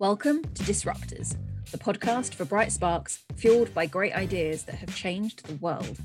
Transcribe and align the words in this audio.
Welcome 0.00 0.44
to 0.54 0.62
Disruptors, 0.62 1.36
the 1.72 1.78
podcast 1.78 2.32
for 2.32 2.44
bright 2.44 2.70
sparks 2.70 3.24
fueled 3.34 3.74
by 3.74 3.86
great 3.86 4.14
ideas 4.14 4.62
that 4.62 4.76
have 4.76 4.94
changed 4.94 5.44
the 5.44 5.56
world. 5.56 5.98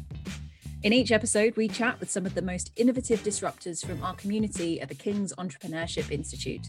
In 0.81 0.93
each 0.93 1.11
episode, 1.11 1.55
we 1.55 1.67
chat 1.67 1.99
with 1.99 2.09
some 2.09 2.25
of 2.25 2.33
the 2.33 2.41
most 2.41 2.71
innovative 2.75 3.21
disruptors 3.21 3.85
from 3.85 4.03
our 4.03 4.15
community 4.15 4.81
at 4.81 4.89
the 4.89 4.95
King's 4.95 5.31
Entrepreneurship 5.33 6.09
Institute. 6.09 6.65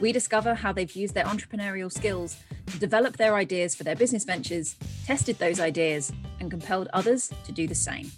We 0.00 0.10
discover 0.10 0.56
how 0.56 0.72
they've 0.72 0.96
used 0.96 1.14
their 1.14 1.24
entrepreneurial 1.24 1.92
skills 1.92 2.36
to 2.66 2.80
develop 2.80 3.16
their 3.16 3.36
ideas 3.36 3.76
for 3.76 3.84
their 3.84 3.94
business 3.94 4.24
ventures, 4.24 4.74
tested 5.06 5.38
those 5.38 5.60
ideas, 5.60 6.12
and 6.40 6.50
compelled 6.50 6.88
others 6.92 7.30
to 7.44 7.52
do 7.52 7.68
the 7.68 7.76
same. 7.76 8.10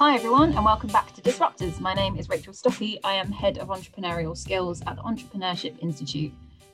Hi, 0.00 0.14
everyone, 0.14 0.54
and 0.54 0.64
welcome 0.64 0.88
back 0.88 1.12
to 1.12 1.20
Disruptors. 1.20 1.78
My 1.78 1.92
name 1.92 2.16
is 2.16 2.30
Rachel 2.30 2.54
Stocky. 2.54 2.98
I 3.04 3.12
am 3.12 3.30
Head 3.30 3.58
of 3.58 3.68
Entrepreneurial 3.68 4.34
Skills 4.34 4.80
at 4.86 4.96
the 4.96 5.02
Entrepreneurship 5.02 5.78
Institute. 5.80 6.32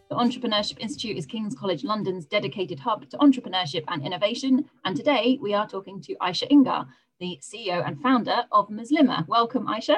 The 0.08 0.14
Entrepreneurship 0.14 0.78
Institute 0.78 1.16
is 1.16 1.26
King's 1.26 1.56
College 1.56 1.82
London's 1.82 2.24
dedicated 2.24 2.78
hub 2.78 3.10
to 3.10 3.18
entrepreneurship 3.18 3.82
and 3.88 4.06
innovation. 4.06 4.70
And 4.84 4.96
today 4.96 5.40
we 5.42 5.54
are 5.54 5.66
talking 5.66 6.00
to 6.02 6.14
Aisha 6.22 6.48
Ingar, 6.52 6.86
the 7.18 7.40
CEO 7.42 7.84
and 7.84 8.00
founder 8.00 8.44
of 8.52 8.68
Muslima. 8.68 9.26
Welcome, 9.26 9.66
Aisha. 9.66 9.96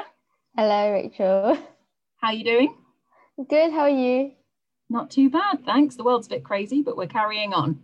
Hello, 0.57 0.91
Rachel. 0.91 1.55
How 2.17 2.29
are 2.29 2.33
you 2.33 2.43
doing? 2.43 2.75
Good. 3.47 3.71
How 3.71 3.81
are 3.81 3.89
you? 3.91 4.31
Not 4.89 5.11
too 5.11 5.29
bad, 5.29 5.63
thanks. 5.67 5.95
The 5.97 6.03
world's 6.03 6.25
a 6.25 6.31
bit 6.31 6.43
crazy, 6.43 6.81
but 6.81 6.97
we're 6.97 7.05
carrying 7.05 7.53
on. 7.53 7.83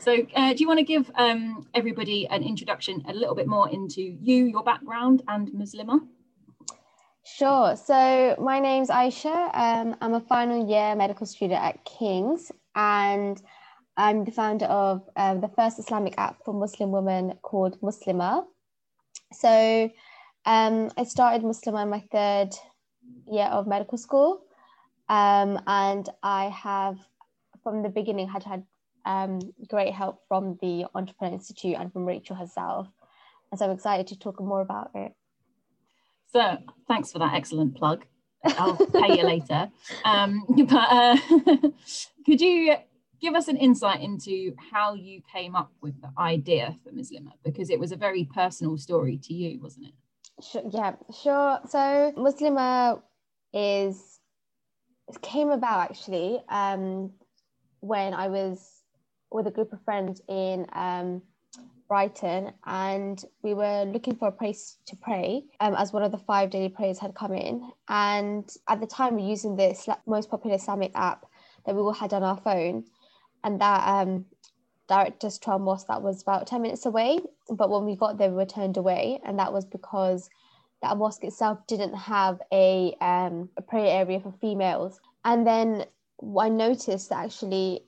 So, 0.00 0.26
uh, 0.34 0.54
do 0.54 0.60
you 0.60 0.66
want 0.66 0.78
to 0.78 0.84
give 0.84 1.10
um, 1.16 1.68
everybody 1.74 2.26
an 2.28 2.42
introduction 2.42 3.04
a 3.06 3.12
little 3.12 3.34
bit 3.34 3.46
more 3.46 3.68
into 3.68 4.00
you, 4.00 4.46
your 4.46 4.64
background, 4.64 5.22
and 5.28 5.48
Muslima? 5.48 6.00
Sure. 7.22 7.76
So, 7.76 8.34
my 8.40 8.60
name's 8.60 8.88
Aisha. 8.88 9.50
Um, 9.54 9.94
I'm 10.00 10.14
a 10.14 10.20
final 10.20 10.66
year 10.66 10.96
medical 10.96 11.26
student 11.26 11.62
at 11.62 11.84
King's, 11.84 12.50
and 12.74 13.42
I'm 13.98 14.24
the 14.24 14.30
founder 14.30 14.64
of 14.64 15.06
uh, 15.16 15.34
the 15.34 15.48
first 15.48 15.78
Islamic 15.78 16.14
app 16.16 16.42
for 16.46 16.54
Muslim 16.54 16.92
women 16.92 17.34
called 17.42 17.78
Muslima. 17.82 18.46
So, 19.34 19.90
um, 20.46 20.90
I 20.96 21.04
started 21.04 21.42
Muslima 21.42 21.82
in 21.82 21.90
my 21.90 22.02
third 22.10 22.54
year 23.30 23.48
of 23.52 23.66
medical 23.66 23.98
school, 23.98 24.46
um, 25.10 25.60
and 25.66 26.08
I 26.22 26.46
have 26.46 26.96
from 27.62 27.82
the 27.82 27.90
beginning 27.90 28.26
had 28.26 28.44
had 28.44 28.64
um, 29.04 29.40
great 29.68 29.92
help 29.92 30.20
from 30.28 30.58
the 30.60 30.86
Entrepreneur 30.94 31.34
Institute 31.34 31.76
and 31.78 31.92
from 31.92 32.04
Rachel 32.04 32.36
herself. 32.36 32.88
And 33.50 33.58
so 33.58 33.66
I'm 33.66 33.72
excited 33.72 34.06
to 34.08 34.18
talk 34.18 34.40
more 34.40 34.60
about 34.60 34.90
it. 34.94 35.12
So 36.32 36.58
thanks 36.86 37.10
for 37.12 37.18
that 37.18 37.34
excellent 37.34 37.76
plug. 37.76 38.04
I'll 38.44 38.76
pay 38.92 39.18
you 39.18 39.24
later. 39.24 39.70
Um, 40.04 40.44
but 40.68 40.74
uh, 40.74 41.16
could 42.26 42.40
you 42.40 42.76
give 43.20 43.34
us 43.34 43.48
an 43.48 43.56
insight 43.56 44.00
into 44.00 44.54
how 44.72 44.94
you 44.94 45.22
came 45.32 45.54
up 45.54 45.72
with 45.82 46.00
the 46.00 46.10
idea 46.18 46.76
for 46.84 46.90
Muslima? 46.90 47.32
Because 47.44 47.70
it 47.70 47.78
was 47.78 47.92
a 47.92 47.96
very 47.96 48.24
personal 48.24 48.78
story 48.78 49.18
to 49.24 49.34
you, 49.34 49.60
wasn't 49.60 49.88
it? 49.88 49.94
Sure, 50.42 50.62
yeah, 50.72 50.94
sure. 51.22 51.60
So 51.68 52.12
Muslima 52.16 53.02
is 53.52 54.20
came 55.22 55.50
about 55.50 55.90
actually 55.90 56.40
um, 56.48 57.10
when 57.80 58.14
I 58.14 58.28
was 58.28 58.79
with 59.30 59.46
a 59.46 59.50
group 59.50 59.72
of 59.72 59.82
friends 59.84 60.20
in 60.28 60.66
um, 60.72 61.22
Brighton, 61.88 62.52
and 62.66 63.24
we 63.42 63.54
were 63.54 63.84
looking 63.84 64.14
for 64.16 64.28
a 64.28 64.32
place 64.32 64.78
to 64.86 64.96
pray 64.96 65.44
um, 65.60 65.74
as 65.74 65.92
one 65.92 66.02
of 66.02 66.12
the 66.12 66.18
five 66.18 66.50
daily 66.50 66.68
prayers 66.68 66.98
had 66.98 67.14
come 67.14 67.32
in. 67.34 67.70
And 67.88 68.48
at 68.68 68.80
the 68.80 68.86
time, 68.86 69.16
we 69.16 69.22
were 69.22 69.28
using 69.28 69.56
the 69.56 69.74
most 70.06 70.30
popular 70.30 70.56
Islamic 70.56 70.92
app 70.94 71.26
that 71.66 71.74
we 71.74 71.80
all 71.80 71.92
had 71.92 72.12
on 72.12 72.22
our 72.22 72.36
phone, 72.36 72.84
and 73.42 73.60
that 73.60 73.88
um, 73.88 74.26
directed 74.88 75.26
us 75.26 75.38
to 75.38 75.50
our 75.52 75.58
mosque 75.58 75.88
that 75.88 76.02
was 76.02 76.22
about 76.22 76.46
10 76.46 76.62
minutes 76.62 76.86
away. 76.86 77.18
But 77.48 77.70
when 77.70 77.84
we 77.84 77.96
got 77.96 78.18
there, 78.18 78.30
we 78.30 78.36
were 78.36 78.46
turned 78.46 78.76
away, 78.76 79.20
and 79.24 79.38
that 79.38 79.52
was 79.52 79.64
because 79.64 80.28
that 80.82 80.96
mosque 80.96 81.24
itself 81.24 81.58
didn't 81.66 81.94
have 81.94 82.40
a, 82.52 82.94
um, 83.00 83.48
a 83.56 83.62
prayer 83.62 84.00
area 84.00 84.20
for 84.20 84.32
females. 84.40 85.00
And 85.24 85.46
then 85.46 85.84
I 86.38 86.48
noticed 86.48 87.10
that 87.10 87.24
actually 87.24 87.84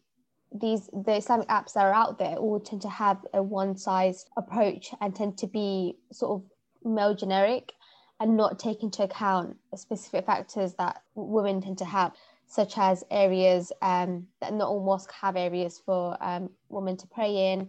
these 0.55 0.89
the 0.93 1.17
Islamic 1.17 1.49
apps 1.49 1.75
that 1.75 1.85
are 1.85 1.95
out 1.95 2.19
there 2.19 2.37
all 2.37 2.61
tend 2.61 2.83
to 2.83 2.89
have 2.89 3.19
a 3.33 3.43
one 3.43 3.77
size 3.77 4.27
approach 4.37 4.91
and 5.01 5.15
tend 5.15 5.39
to 5.39 5.47
be 5.47 5.97
sort 6.13 6.33
of 6.43 6.91
male 6.91 7.15
generic 7.15 7.73
and 8.21 8.37
not 8.37 8.59
take 8.59 8.83
into 8.83 9.03
account 9.03 9.57
specific 9.75 10.27
factors 10.27 10.75
that 10.75 11.03
women 11.15 11.61
tend 11.61 11.79
to 11.79 11.85
have, 11.85 12.13
such 12.47 12.79
as 12.79 13.03
areas 13.11 13.73
um, 13.83 14.27
that 14.41 14.53
not 14.53 14.69
all 14.69 14.85
mosques 14.85 15.15
have 15.21 15.37
areas 15.37 15.83
for 15.85 16.17
um, 16.21 16.49
women 16.69 16.97
to 16.97 17.07
pray 17.09 17.53
in, 17.53 17.69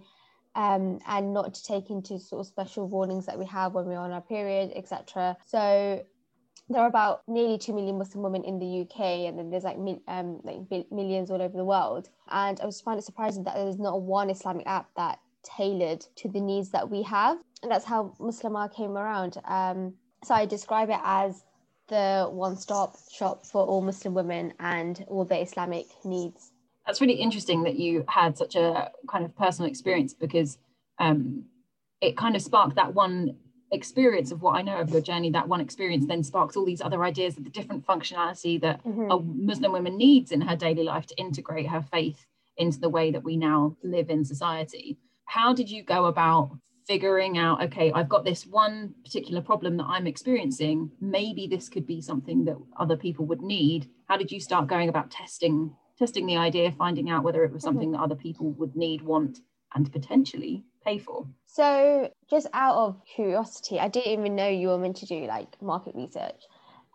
um, 0.56 1.00
and 1.08 1.34
not 1.34 1.56
to 1.56 1.64
take 1.64 1.90
into 1.90 2.20
sort 2.20 2.42
of 2.42 2.48
special 2.48 2.88
warnings 2.88 3.26
that 3.26 3.40
we 3.40 3.46
have 3.46 3.74
when 3.74 3.86
we're 3.86 3.98
on 3.98 4.12
our 4.12 4.22
period, 4.22 4.72
etc. 4.76 5.36
So 5.48 6.06
there 6.70 6.82
are 6.82 6.88
about 6.88 7.24
nearly 7.28 7.58
2 7.58 7.74
million 7.74 7.98
Muslim 7.98 8.24
women 8.24 8.44
in 8.44 8.60
the 8.60 8.82
UK, 8.82 9.28
and 9.28 9.38
then 9.38 9.50
there's 9.50 9.64
like, 9.64 9.78
um, 10.08 10.40
like 10.44 10.92
millions 10.92 11.30
all 11.30 11.42
over 11.42 11.58
the 11.58 11.66
world. 11.66 12.10
And 12.30 12.60
I 12.62 12.66
was 12.66 12.82
finding 12.82 13.00
it 13.00 13.06
surprising 13.06 13.44
that 13.44 13.56
there's 13.56 13.80
not 13.80 14.02
one 14.02 14.30
Islamic 14.30 14.66
app 14.66 14.90
that 14.96 15.20
tailored 15.44 16.06
to 16.16 16.30
the 16.30 16.40
needs 16.40 16.70
that 16.70 16.90
we 16.90 17.04
have. 17.04 17.38
And 17.62 17.72
that's 17.72 17.86
how 17.86 18.14
Muslima 18.20 18.74
came 18.74 18.98
around. 18.98 19.38
Um, 19.46 19.94
so 20.24 20.34
I 20.34 20.46
describe 20.46 20.90
it 20.90 21.00
as 21.04 21.44
the 21.88 22.30
one 22.32 22.56
stop 22.56 22.96
shop 23.12 23.46
for 23.46 23.66
all 23.66 23.82
Muslim 23.82 24.14
women 24.14 24.54
and 24.60 25.04
all 25.08 25.26
their 25.26 25.42
Islamic 25.42 25.88
needs. 26.06 26.52
That's 26.86 27.02
really 27.02 27.14
interesting 27.14 27.64
that 27.64 27.76
you 27.76 28.06
had 28.08 28.38
such 28.38 28.56
a 28.56 28.92
kind 29.08 29.26
of 29.26 29.36
personal 29.38 29.70
experience 29.70 30.14
because 30.14 30.58
um, 31.00 31.46
it 32.02 32.18
kind 32.18 32.36
of 32.36 32.42
sparked 32.42 32.76
that 32.76 32.94
one 32.94 33.36
experience 33.74 34.32
of 34.32 34.42
what 34.42 34.56
I 34.56 34.62
know 34.62 34.78
of 34.78 34.90
your 34.90 35.02
journey, 35.02 35.32
that 35.32 35.48
one 35.48 35.60
experience 35.60 36.06
then 36.06 36.24
sparks 36.24 36.56
all 36.56 36.66
these 36.66 36.82
other 36.82 37.04
ideas 37.04 37.38
of 37.38 37.44
the 37.44 37.50
different 37.50 37.86
functionality 37.86 38.62
that 38.62 38.84
mm-hmm. 38.84 39.12
a 39.12 39.20
Muslim 39.20 39.72
woman 39.72 39.98
needs 39.98 40.32
in 40.32 40.42
her 40.42 40.56
daily 40.56 40.84
life 40.84 41.08
to 41.08 41.16
integrate 41.18 41.68
her 41.68 41.82
faith 41.82 42.26
into 42.58 42.80
the 42.80 42.90
way 42.90 43.12
that 43.12 43.24
we 43.24 43.36
now 43.36 43.76
live 43.84 44.10
in 44.10 44.24
society. 44.24 44.98
How 45.26 45.54
did 45.54 45.70
you 45.70 45.84
go 45.84 46.06
about 46.06 46.52
figuring 46.88 47.38
out, 47.38 47.64
okay, 47.64 47.92
I've 47.94 48.10
got 48.10 48.26
this 48.26 48.46
one 48.46 48.94
particular 49.04 49.42
problem 49.42 49.78
that 49.78 49.86
I'm 49.86 50.06
experiencing. 50.06 50.92
Maybe 51.00 51.48
this 51.48 51.70
could 51.70 51.88
be 51.88 52.02
something 52.02 52.46
that 52.46 52.58
other 52.78 52.98
people 52.98 53.26
would 53.26 53.42
need. 53.42 53.90
How 54.08 54.18
did 54.18 54.32
you 54.32 54.40
start 54.40 54.68
going 54.68 54.90
about 54.90 55.10
testing 55.10 55.76
testing 55.98 56.26
the 56.26 56.38
idea, 56.38 56.72
finding 56.72 57.10
out 57.10 57.24
whether 57.24 57.44
it 57.44 57.52
was 57.52 57.62
mm-hmm. 57.62 57.68
something 57.68 57.90
mm-hmm. 57.90 58.02
that 58.02 58.04
other 58.04 58.16
people 58.16 58.52
would 58.54 58.76
need, 58.76 59.02
want, 59.02 59.40
and 59.76 59.92
potentially 59.92 60.64
pay 60.84 61.00
for? 61.00 61.26
So, 61.46 62.10
just 62.30 62.48
out 62.54 62.76
of 62.76 63.02
curiosity, 63.06 63.80
I 63.80 63.88
didn't 63.88 64.12
even 64.12 64.36
know 64.36 64.48
you 64.48 64.70
were 64.70 64.78
meant 64.78 64.98
to 64.98 65.06
do 65.06 65.26
like 65.26 65.62
market 65.62 65.94
research 65.96 66.42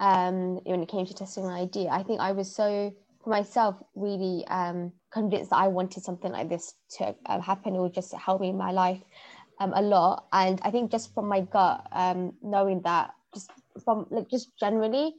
um, 0.01 0.57
when 0.65 0.83
it 0.83 0.89
came 0.89 1.07
to 1.07 1.15
testing 1.15 1.45
an 1.45 1.51
idea. 1.51 1.91
I 1.91 2.03
think 2.03 2.21
I 2.21 2.33
was 2.33 2.55
so, 2.55 2.93
for 3.23 3.31
myself, 3.31 3.81
really 3.95 4.45
um, 4.49 4.93
convinced 5.13 5.51
that 5.51 5.59
I 5.59 5.69
wanted 5.69 6.03
something 6.03 6.33
like 6.33 6.49
this 6.49 6.75
to 6.99 7.15
uh, 7.27 7.41
happen. 7.41 7.77
It 7.77 7.81
would 7.81 7.95
just 7.95 8.13
help 8.15 8.41
me 8.41 8.49
in 8.49 8.57
my 8.57 8.73
life 8.73 9.01
um, 9.61 9.73
a 9.75 9.83
lot. 9.83 10.27
And 10.33 10.61
I 10.65 10.73
think 10.73 10.91
just 10.91 11.15
from 11.15 11.29
my 11.29 11.43
gut, 11.43 11.87
um, 11.93 12.33
knowing 12.43 12.83
that, 12.83 13.13
just 13.33 13.53
from 13.85 14.07
like 14.11 14.29
just 14.29 14.57
generally 14.59 15.15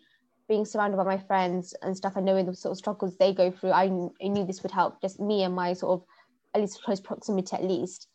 being 0.49 0.65
surrounded 0.65 0.97
by 0.97 1.03
my 1.03 1.17
friends 1.17 1.73
and 1.81 1.95
stuff, 1.95 2.17
and 2.17 2.25
knowing 2.25 2.45
the 2.45 2.53
sort 2.55 2.71
of 2.71 2.77
struggles 2.77 3.15
they 3.17 3.33
go 3.33 3.51
through, 3.51 3.71
I, 3.71 3.83
I 4.21 4.27
knew 4.27 4.45
this 4.45 4.63
would 4.63 4.71
help 4.71 5.01
just 5.01 5.17
me 5.19 5.43
and 5.43 5.55
my 5.55 5.71
sort 5.71 6.01
of 6.01 6.07
at 6.53 6.59
least 6.59 6.83
close 6.83 6.99
proximity 6.99 7.55
at 7.55 7.63
least. 7.63 8.08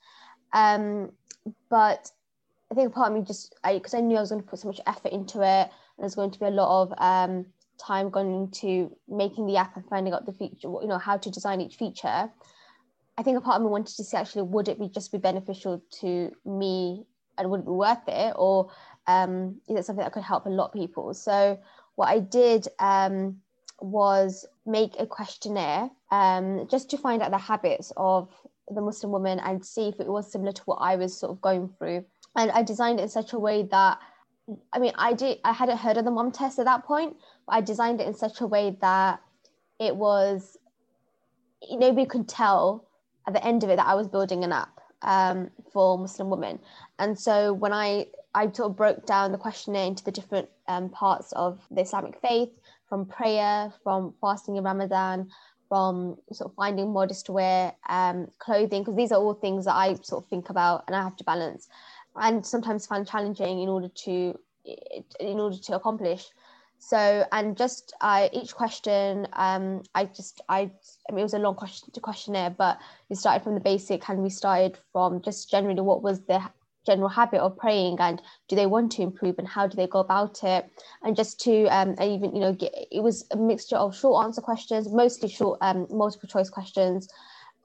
Um, 0.55 1.13
but 1.69 2.11
I 2.71 2.75
think 2.75 2.95
part 2.95 3.13
of 3.13 3.19
me 3.19 3.25
just 3.25 3.55
because 3.63 3.95
I, 3.95 3.99
I, 3.99 4.01
knew 4.01 4.17
I 4.17 4.21
was 4.21 4.31
going 4.31 4.43
to 4.43 4.49
put 4.49 4.61
so 4.61 4.69
much 4.69 4.81
effort 4.87 5.13
into 5.13 5.43
it, 5.43 5.69
and 5.69 5.71
there's 5.99 6.15
going 6.15 6.31
to 6.31 6.39
be 6.39 6.47
a 6.47 6.51
lot 6.51 6.83
of 6.83 6.95
um, 6.99 7.47
time 7.79 8.09
going 8.09 8.35
into 8.35 8.97
making 9.09 9.47
the 9.47 9.57
app 9.57 9.77
and 9.77 9.85
finding 9.89 10.15
out 10.15 10.25
the 10.25 10.33
feature, 10.33 10.69
you 10.81 10.87
know, 10.87 10.99
how 10.99 11.17
to 11.17 11.31
design 11.31 11.61
each 11.61 11.77
feature. 11.77 12.31
I 13.17 13.23
think 13.23 13.37
a 13.37 13.41
part 13.41 13.57
of 13.57 13.63
me 13.63 13.69
wanted 13.69 13.97
to 13.97 14.05
see 14.05 14.17
actually 14.17 14.43
would 14.43 14.69
it 14.69 14.79
be 14.79 14.89
just 14.89 15.13
be 15.13 15.19
beneficial 15.19 15.83
to 16.01 16.33
me 16.45 17.05
and 17.37 17.51
would 17.51 17.61
it 17.61 17.67
be 17.67 17.73
worth 17.73 18.09
it, 18.09 18.33
or 18.37 18.71
um, 19.07 19.61
is 19.69 19.77
it 19.77 19.85
something 19.85 20.05
that 20.05 20.13
could 20.13 20.23
help 20.23 20.47
a 20.47 20.51
lot 20.51 20.67
of 20.67 20.73
people? 20.73 21.15
So 21.15 21.59
what 21.97 22.09
I 22.09 22.21
did 22.21 22.69
um, 22.79 23.41
was 23.81 24.47
make 24.67 24.95
a 24.99 25.07
questionnaire 25.07 25.91
um, 26.11 26.67
just 26.71 26.91
to 26.91 26.99
find 26.99 27.23
out 27.23 27.31
the 27.31 27.39
habits 27.39 27.93
of 27.97 28.29
the 28.69 28.81
Muslim 28.81 29.13
woman 29.13 29.41
and 29.41 29.65
see 29.65 29.89
if 29.89 30.01
it 30.01 30.07
was 30.07 30.31
similar 30.31 30.53
to 30.53 30.63
what 30.65 30.77
I 30.77 30.97
was 30.97 31.19
sort 31.19 31.33
of 31.33 31.41
going 31.41 31.69
through. 31.79 32.05
And 32.37 32.51
I 32.51 32.63
designed 32.63 33.01
it 33.01 33.05
in 33.05 33.09
such 33.09 33.33
a 33.33 33.39
way 33.39 33.63
that, 33.71 33.99
I 34.73 34.79
mean, 34.79 34.93
I 34.97 35.13
did, 35.13 35.39
I 35.45 35.53
hadn't 35.53 35.79
heard 35.79 35.97
of 35.97 36.05
the 36.05 36.11
mom 36.11 36.33
test 36.33 36.59
at 36.59 36.65
that 36.65 36.85
point, 36.85 37.17
but 37.47 37.55
I 37.57 37.61
designed 37.61 38.01
it 38.01 38.07
in 38.07 38.15
such 38.15 38.41
a 38.41 38.47
way 38.47 38.77
that 38.81 39.21
it 39.79 39.95
was, 39.95 40.57
nobody 41.71 42.07
could 42.07 42.29
tell 42.29 42.89
at 43.27 43.35
the 43.35 43.45
end 43.45 43.65
of 43.65 43.71
it 43.71 43.77
that 43.77 43.87
I 43.87 43.95
was 43.95 44.09
building 44.09 44.45
an 44.45 44.53
app. 44.53 44.81
um, 45.05 45.51
for 45.73 45.99
Muslim 45.99 46.31
women. 46.31 46.59
And 46.99 47.19
so 47.19 47.53
when 47.53 47.73
I 47.73 48.07
I 48.35 48.51
sort 48.51 48.71
of 48.71 48.77
broke 48.77 49.07
down 49.07 49.31
the 49.31 49.39
questionnaire 49.39 49.87
into 49.87 50.03
the 50.03 50.11
different 50.11 50.49
um, 50.67 50.89
parts 50.89 51.31
of 51.33 51.61
the 51.71 51.83
Islamic 51.83 52.21
faith, 52.21 52.51
from 52.89 53.07
prayer, 53.07 53.73
from 53.85 54.13
fasting 54.21 54.57
in 54.57 54.65
Ramadan, 54.65 55.31
from 55.75 56.17
sort 56.31 56.53
of 56.53 56.55
finding 56.55 56.93
modest 56.93 57.29
wear, 57.29 57.73
um, 57.89 58.29
clothing, 58.39 58.83
because 58.83 58.95
these 58.95 59.11
are 59.11 59.21
all 59.21 59.35
things 59.35 59.65
that 59.65 59.75
I 59.75 59.95
sort 59.95 60.23
of 60.23 60.31
think 60.31 60.49
about 60.49 60.85
and 60.87 60.95
I 60.95 61.03
have 61.03 61.17
to 61.17 61.25
balance, 61.25 61.67
and 62.15 62.47
sometimes 62.47 62.87
find 62.87 63.05
challenging 63.05 63.61
in 63.61 63.69
order 63.69 63.89
to 63.89 64.39
in 65.19 65.41
order 65.41 65.59
to 65.59 65.75
accomplish. 65.75 66.27
So 66.79 67.27
and 67.33 67.57
just 67.57 67.93
uh, 68.01 68.29
each 68.33 68.55
question, 68.55 69.27
um, 69.33 69.83
I 69.97 70.05
just 70.05 70.43
I, 70.49 70.71
I 71.09 71.13
mean 71.13 71.23
it 71.25 71.31
was 71.31 71.35
a 71.35 71.41
long 71.41 71.57
question 71.57 71.91
to 71.93 71.99
questionnaire, 71.99 72.51
but 72.51 72.79
we 73.09 73.17
started 73.17 73.43
from 73.43 73.55
the 73.55 73.61
basic 73.73 74.09
and 74.09 74.23
we 74.23 74.31
started 74.31 74.79
from 74.93 75.23
just 75.23 75.51
generally 75.51 75.81
what 75.81 76.05
was 76.05 76.21
the 76.21 76.41
general 76.87 77.09
habit 77.09 77.41
of 77.41 77.57
praying 77.57 77.97
and 78.01 78.21
do 78.49 78.57
they 78.57 78.67
want 78.67 78.93
to 78.93 79.03
improve 79.03 79.39
and 79.39 79.49
how 79.49 79.67
do 79.67 79.77
they 79.77 79.87
go 79.87 80.01
about 80.01 80.43
it? 80.45 80.69
And 81.03 81.17
just 81.17 81.41
to 81.41 81.67
um, 81.67 81.95
even 82.01 82.35
you 82.35 82.41
know 82.41 82.53
get, 82.53 82.73
it 82.91 83.03
was 83.03 83.27
a 83.31 83.37
mixture 83.37 83.77
of 83.77 83.97
short 83.97 84.25
answer 84.25 84.41
questions 84.41 84.89
mostly 84.93 85.29
short 85.29 85.59
um, 85.63 85.87
multiple 85.91 86.29
choice 86.29 86.51
questions 86.51 87.09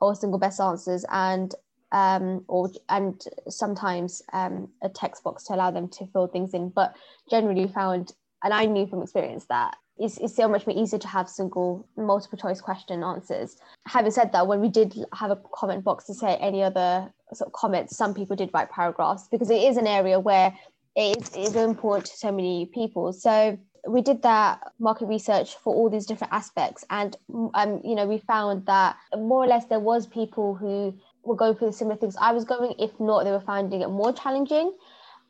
or 0.01 0.15
single 0.15 0.39
best 0.39 0.59
answers 0.59 1.05
and 1.11 1.53
um, 1.91 2.45
or 2.47 2.69
and 2.89 3.23
sometimes 3.47 4.21
um, 4.33 4.69
a 4.83 4.89
text 4.89 5.23
box 5.23 5.45
to 5.45 5.55
allow 5.55 5.71
them 5.71 5.87
to 5.89 6.07
fill 6.07 6.27
things 6.27 6.53
in. 6.53 6.69
But 6.69 6.95
generally 7.29 7.67
found 7.67 8.13
and 8.43 8.53
I 8.53 8.65
knew 8.65 8.87
from 8.87 9.01
experience 9.01 9.45
that 9.45 9.75
it's, 9.99 10.17
it's 10.17 10.35
so 10.35 10.47
much 10.47 10.65
more 10.65 10.75
easier 10.75 10.99
to 10.99 11.07
have 11.07 11.29
single 11.29 11.87
multiple 11.97 12.37
choice 12.37 12.61
question 12.61 13.03
answers. 13.03 13.57
Having 13.87 14.11
said 14.11 14.31
that 14.31 14.47
when 14.47 14.61
we 14.61 14.69
did 14.69 14.95
have 15.13 15.31
a 15.31 15.39
comment 15.53 15.83
box 15.83 16.05
to 16.05 16.13
say 16.13 16.35
any 16.37 16.63
other 16.63 17.11
sort 17.33 17.47
of 17.47 17.53
comments 17.53 17.97
some 17.97 18.13
people 18.13 18.35
did 18.35 18.49
write 18.53 18.71
paragraphs 18.71 19.27
because 19.29 19.49
it 19.49 19.61
is 19.61 19.77
an 19.77 19.85
area 19.85 20.19
where 20.19 20.53
it 20.95 21.17
is, 21.17 21.35
it 21.35 21.41
is 21.41 21.55
important 21.55 22.05
to 22.05 22.17
so 22.17 22.31
many 22.31 22.65
people. 22.73 23.11
So 23.13 23.57
we 23.87 24.01
did 24.01 24.21
that 24.23 24.61
market 24.79 25.05
research 25.05 25.55
for 25.55 25.73
all 25.73 25.89
these 25.89 26.05
different 26.05 26.33
aspects 26.33 26.83
and 26.89 27.15
um, 27.53 27.81
you 27.83 27.95
know 27.95 28.05
we 28.05 28.17
found 28.17 28.65
that 28.65 28.97
more 29.17 29.43
or 29.43 29.47
less 29.47 29.65
there 29.65 29.79
was 29.79 30.05
people 30.05 30.53
who 30.53 30.93
were 31.23 31.35
going 31.35 31.55
through 31.55 31.67
the 31.67 31.73
similar 31.73 31.95
things 31.95 32.17
i 32.19 32.33
was 32.33 32.43
going 32.43 32.73
if 32.77 32.91
not 32.99 33.23
they 33.23 33.31
were 33.31 33.39
finding 33.39 33.81
it 33.81 33.89
more 33.89 34.13
challenging. 34.13 34.73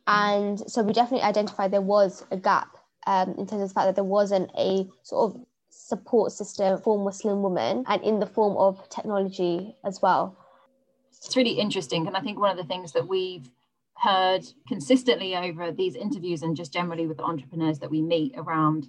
And 0.07 0.59
so 0.67 0.81
we 0.81 0.91
definitely 0.91 1.21
identified 1.21 1.69
there 1.69 1.81
was 1.81 2.25
a 2.31 2.37
gap 2.37 2.78
um, 3.07 3.35
in 3.37 3.47
terms 3.47 3.61
of 3.63 3.69
the 3.69 3.73
fact 3.73 3.87
that 3.87 3.95
there 3.95 4.03
wasn't 4.03 4.51
a 4.57 4.87
sort 5.03 5.33
of 5.33 5.41
support 5.69 6.31
system 6.31 6.79
for 6.79 6.97
Muslim 6.97 7.41
women 7.41 7.83
and 7.87 8.03
in 8.03 8.19
the 8.19 8.25
form 8.25 8.57
of 8.57 8.87
technology 8.89 9.75
as 9.83 10.01
well. 10.01 10.37
It's 11.11 11.35
really 11.35 11.59
interesting. 11.59 12.07
And 12.07 12.15
I 12.15 12.21
think 12.21 12.39
one 12.39 12.51
of 12.51 12.57
the 12.57 12.69
things 12.71 12.91
that 12.93 13.07
we've 13.07 13.49
heard 13.95 14.45
consistently 14.67 15.35
over 15.35 15.71
these 15.71 15.95
interviews 15.95 16.41
and 16.41 16.55
just 16.55 16.71
generally 16.71 17.07
with 17.07 17.17
the 17.17 17.23
entrepreneurs 17.23 17.79
that 17.79 17.91
we 17.91 18.01
meet 18.01 18.33
around 18.37 18.87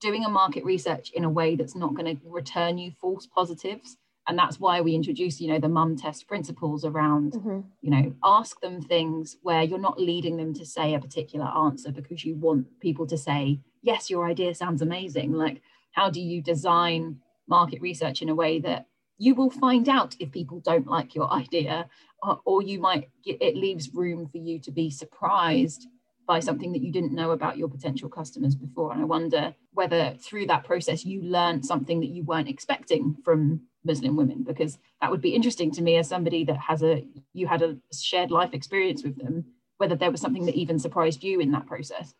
doing 0.00 0.24
a 0.24 0.28
market 0.28 0.64
research 0.64 1.10
in 1.10 1.24
a 1.24 1.30
way 1.30 1.56
that's 1.56 1.74
not 1.74 1.94
going 1.94 2.16
to 2.16 2.22
return 2.28 2.78
you 2.78 2.90
false 3.00 3.26
positives 3.26 3.96
and 4.28 4.38
that's 4.38 4.60
why 4.60 4.80
we 4.80 4.94
introduce 4.94 5.40
you 5.40 5.48
know 5.48 5.58
the 5.58 5.68
mum 5.68 5.96
test 5.96 6.26
principles 6.28 6.84
around 6.84 7.32
mm-hmm. 7.32 7.60
you 7.80 7.90
know 7.90 8.14
ask 8.24 8.60
them 8.60 8.80
things 8.80 9.36
where 9.42 9.62
you're 9.62 9.78
not 9.78 10.00
leading 10.00 10.36
them 10.36 10.54
to 10.54 10.64
say 10.64 10.94
a 10.94 11.00
particular 11.00 11.46
answer 11.46 11.90
because 11.90 12.24
you 12.24 12.36
want 12.36 12.66
people 12.80 13.06
to 13.06 13.16
say 13.16 13.60
yes 13.82 14.10
your 14.10 14.26
idea 14.26 14.54
sounds 14.54 14.82
amazing 14.82 15.32
like 15.32 15.62
how 15.92 16.10
do 16.10 16.20
you 16.20 16.42
design 16.42 17.18
market 17.48 17.80
research 17.80 18.22
in 18.22 18.28
a 18.28 18.34
way 18.34 18.58
that 18.60 18.86
you 19.18 19.34
will 19.34 19.50
find 19.50 19.88
out 19.88 20.16
if 20.18 20.30
people 20.30 20.60
don't 20.60 20.86
like 20.86 21.14
your 21.14 21.30
idea 21.42 21.88
or, 22.22 22.40
or 22.44 22.62
you 22.62 22.80
might 22.80 23.08
it 23.24 23.56
leaves 23.56 23.94
room 23.94 24.28
for 24.28 24.38
you 24.38 24.58
to 24.58 24.70
be 24.70 24.90
surprised 24.90 25.86
by 26.30 26.38
something 26.38 26.70
that 26.70 26.80
you 26.80 26.92
didn't 26.92 27.12
know 27.12 27.32
about 27.32 27.58
your 27.58 27.68
potential 27.68 28.08
customers 28.08 28.54
before. 28.54 28.92
And 28.92 29.02
i 29.02 29.04
wonder 29.04 29.52
whether 29.72 30.14
through 30.24 30.46
that 30.46 30.62
process 30.62 31.04
you 31.04 31.20
learned 31.22 31.66
something 31.66 31.98
that 31.98 32.14
you 32.16 32.22
weren't 32.22 32.48
expecting 32.48 33.16
from 33.24 33.62
Muslim 33.84 34.14
women 34.14 34.44
because 34.44 34.78
that 35.00 35.10
would 35.10 35.20
be 35.20 35.34
interesting 35.34 35.72
to 35.72 35.82
me 35.82 35.96
as 35.96 36.08
somebody 36.08 36.44
that 36.44 36.60
has 36.68 36.84
a 36.84 37.04
you 37.32 37.48
had 37.48 37.62
a 37.62 37.76
shared 37.92 38.30
life 38.30 38.52
experience 38.54 39.02
with 39.02 39.16
them 39.20 39.44
whether 39.78 39.96
there 39.96 40.12
was 40.12 40.20
something 40.20 40.46
that 40.46 40.54
even 40.54 40.78
surprised 40.78 41.24
you 41.24 41.40
in 41.40 41.50
that 41.50 41.66
process. 41.66 42.14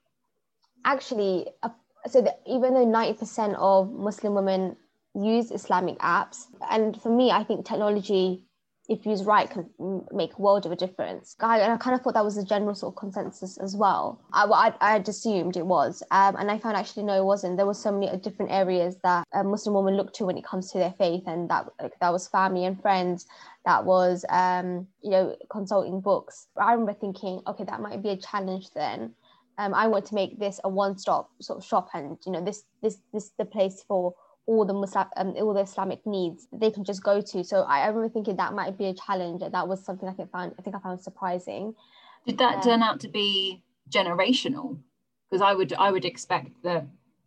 Actually 0.85 1.47
so 2.13 2.21
that 2.21 2.41
even 2.47 2.75
though 2.75 2.87
90% 2.87 3.55
of 3.59 3.93
muslim 3.93 4.35
women 4.35 4.77
use 5.15 5.53
islamic 5.53 5.99
apps 5.99 6.39
and 6.69 7.01
for 7.03 7.13
me 7.21 7.31
i 7.31 7.45
think 7.45 7.65
technology 7.65 8.45
if 8.91 9.07
used 9.07 9.25
right, 9.25 9.49
can 9.49 9.71
make 10.13 10.33
a 10.37 10.43
world 10.43 10.67
of 10.67 10.73
a 10.73 10.77
difference. 10.77 11.37
I, 11.39 11.61
and 11.61 11.73
I 11.73 11.77
kind 11.77 11.95
of 11.95 12.03
thought 12.03 12.15
that 12.15 12.25
was 12.25 12.37
a 12.37 12.45
general 12.45 12.75
sort 12.75 12.93
of 12.93 12.97
consensus 12.99 13.57
as 13.59 13.77
well. 13.77 14.21
I, 14.33 14.75
I, 14.81 14.97
assumed 14.97 15.57
it 15.57 15.65
was, 15.65 16.03
um, 16.11 16.35
and 16.37 16.51
I 16.51 16.59
found 16.59 16.77
actually 16.77 17.05
no, 17.05 17.17
it 17.17 17.25
wasn't. 17.25 17.57
There 17.57 17.67
were 17.67 17.75
so 17.75 17.93
many 17.93 18.15
different 18.19 18.51
areas 18.51 18.97
that 19.05 19.29
a 19.33 19.45
Muslim 19.45 19.75
woman 19.75 19.97
looked 19.97 20.17
to 20.17 20.27
when 20.27 20.37
it 20.37 20.45
comes 20.45 20.73
to 20.73 20.79
their 20.79 20.93
faith, 20.99 21.23
and 21.29 21.49
that 21.51 21.69
like, 21.81 21.93
that 22.01 22.13
was 22.13 22.27
family 22.27 22.65
and 22.65 22.83
friends. 22.83 23.27
That 23.65 23.85
was, 23.85 24.25
um, 24.29 24.89
you 25.03 25.11
know, 25.11 25.37
consulting 25.51 26.01
books. 26.01 26.49
I 26.57 26.73
remember 26.73 26.95
thinking, 26.95 27.43
okay, 27.47 27.63
that 27.65 27.81
might 27.81 28.03
be 28.03 28.09
a 28.11 28.17
challenge 28.17 28.71
then. 28.75 29.15
Um, 29.59 29.73
I 29.73 29.87
want 29.87 30.07
to 30.07 30.15
make 30.17 30.41
this 30.41 30.59
a 30.65 30.69
one-stop 30.69 31.31
sort 31.41 31.59
of 31.59 31.65
shop, 31.65 31.91
and 31.95 32.19
you 32.27 32.33
know, 32.33 32.45
this 32.45 32.65
this 32.83 32.99
this 33.13 33.31
the 33.39 33.45
place 33.45 33.85
for 33.87 34.15
all 34.51 34.65
the 34.65 34.75
Muslim, 34.75 35.07
um, 35.17 35.35
all 35.37 35.55
the 35.55 35.61
Islamic 35.61 36.05
needs 36.05 36.49
they 36.53 36.73
can 36.73 36.83
just 36.83 37.05
go 37.05 37.21
to. 37.21 37.45
So 37.45 37.63
I, 37.63 37.83
I 37.83 37.87
remember 37.87 38.09
thinking 38.09 38.35
that 38.37 38.53
might 38.53 38.77
be 38.77 38.87
a 38.87 38.95
challenge, 38.95 39.43
that 39.57 39.69
was 39.69 39.85
something 39.85 40.09
I 40.09 40.13
think 40.13 40.33
found 40.33 40.55
I 40.59 40.63
think 40.63 40.75
I 40.75 40.81
found 40.81 41.01
surprising. 41.01 41.75
Did 42.27 42.39
that 42.39 42.57
um, 42.57 42.63
turn 42.63 42.83
out 42.83 42.99
to 43.01 43.09
be 43.09 43.63
generational? 43.89 44.79
Because 45.31 45.41
I 45.41 45.53
would 45.55 45.73
I 45.75 45.93
would 45.93 46.05
expect 46.05 46.51
that 46.65 46.85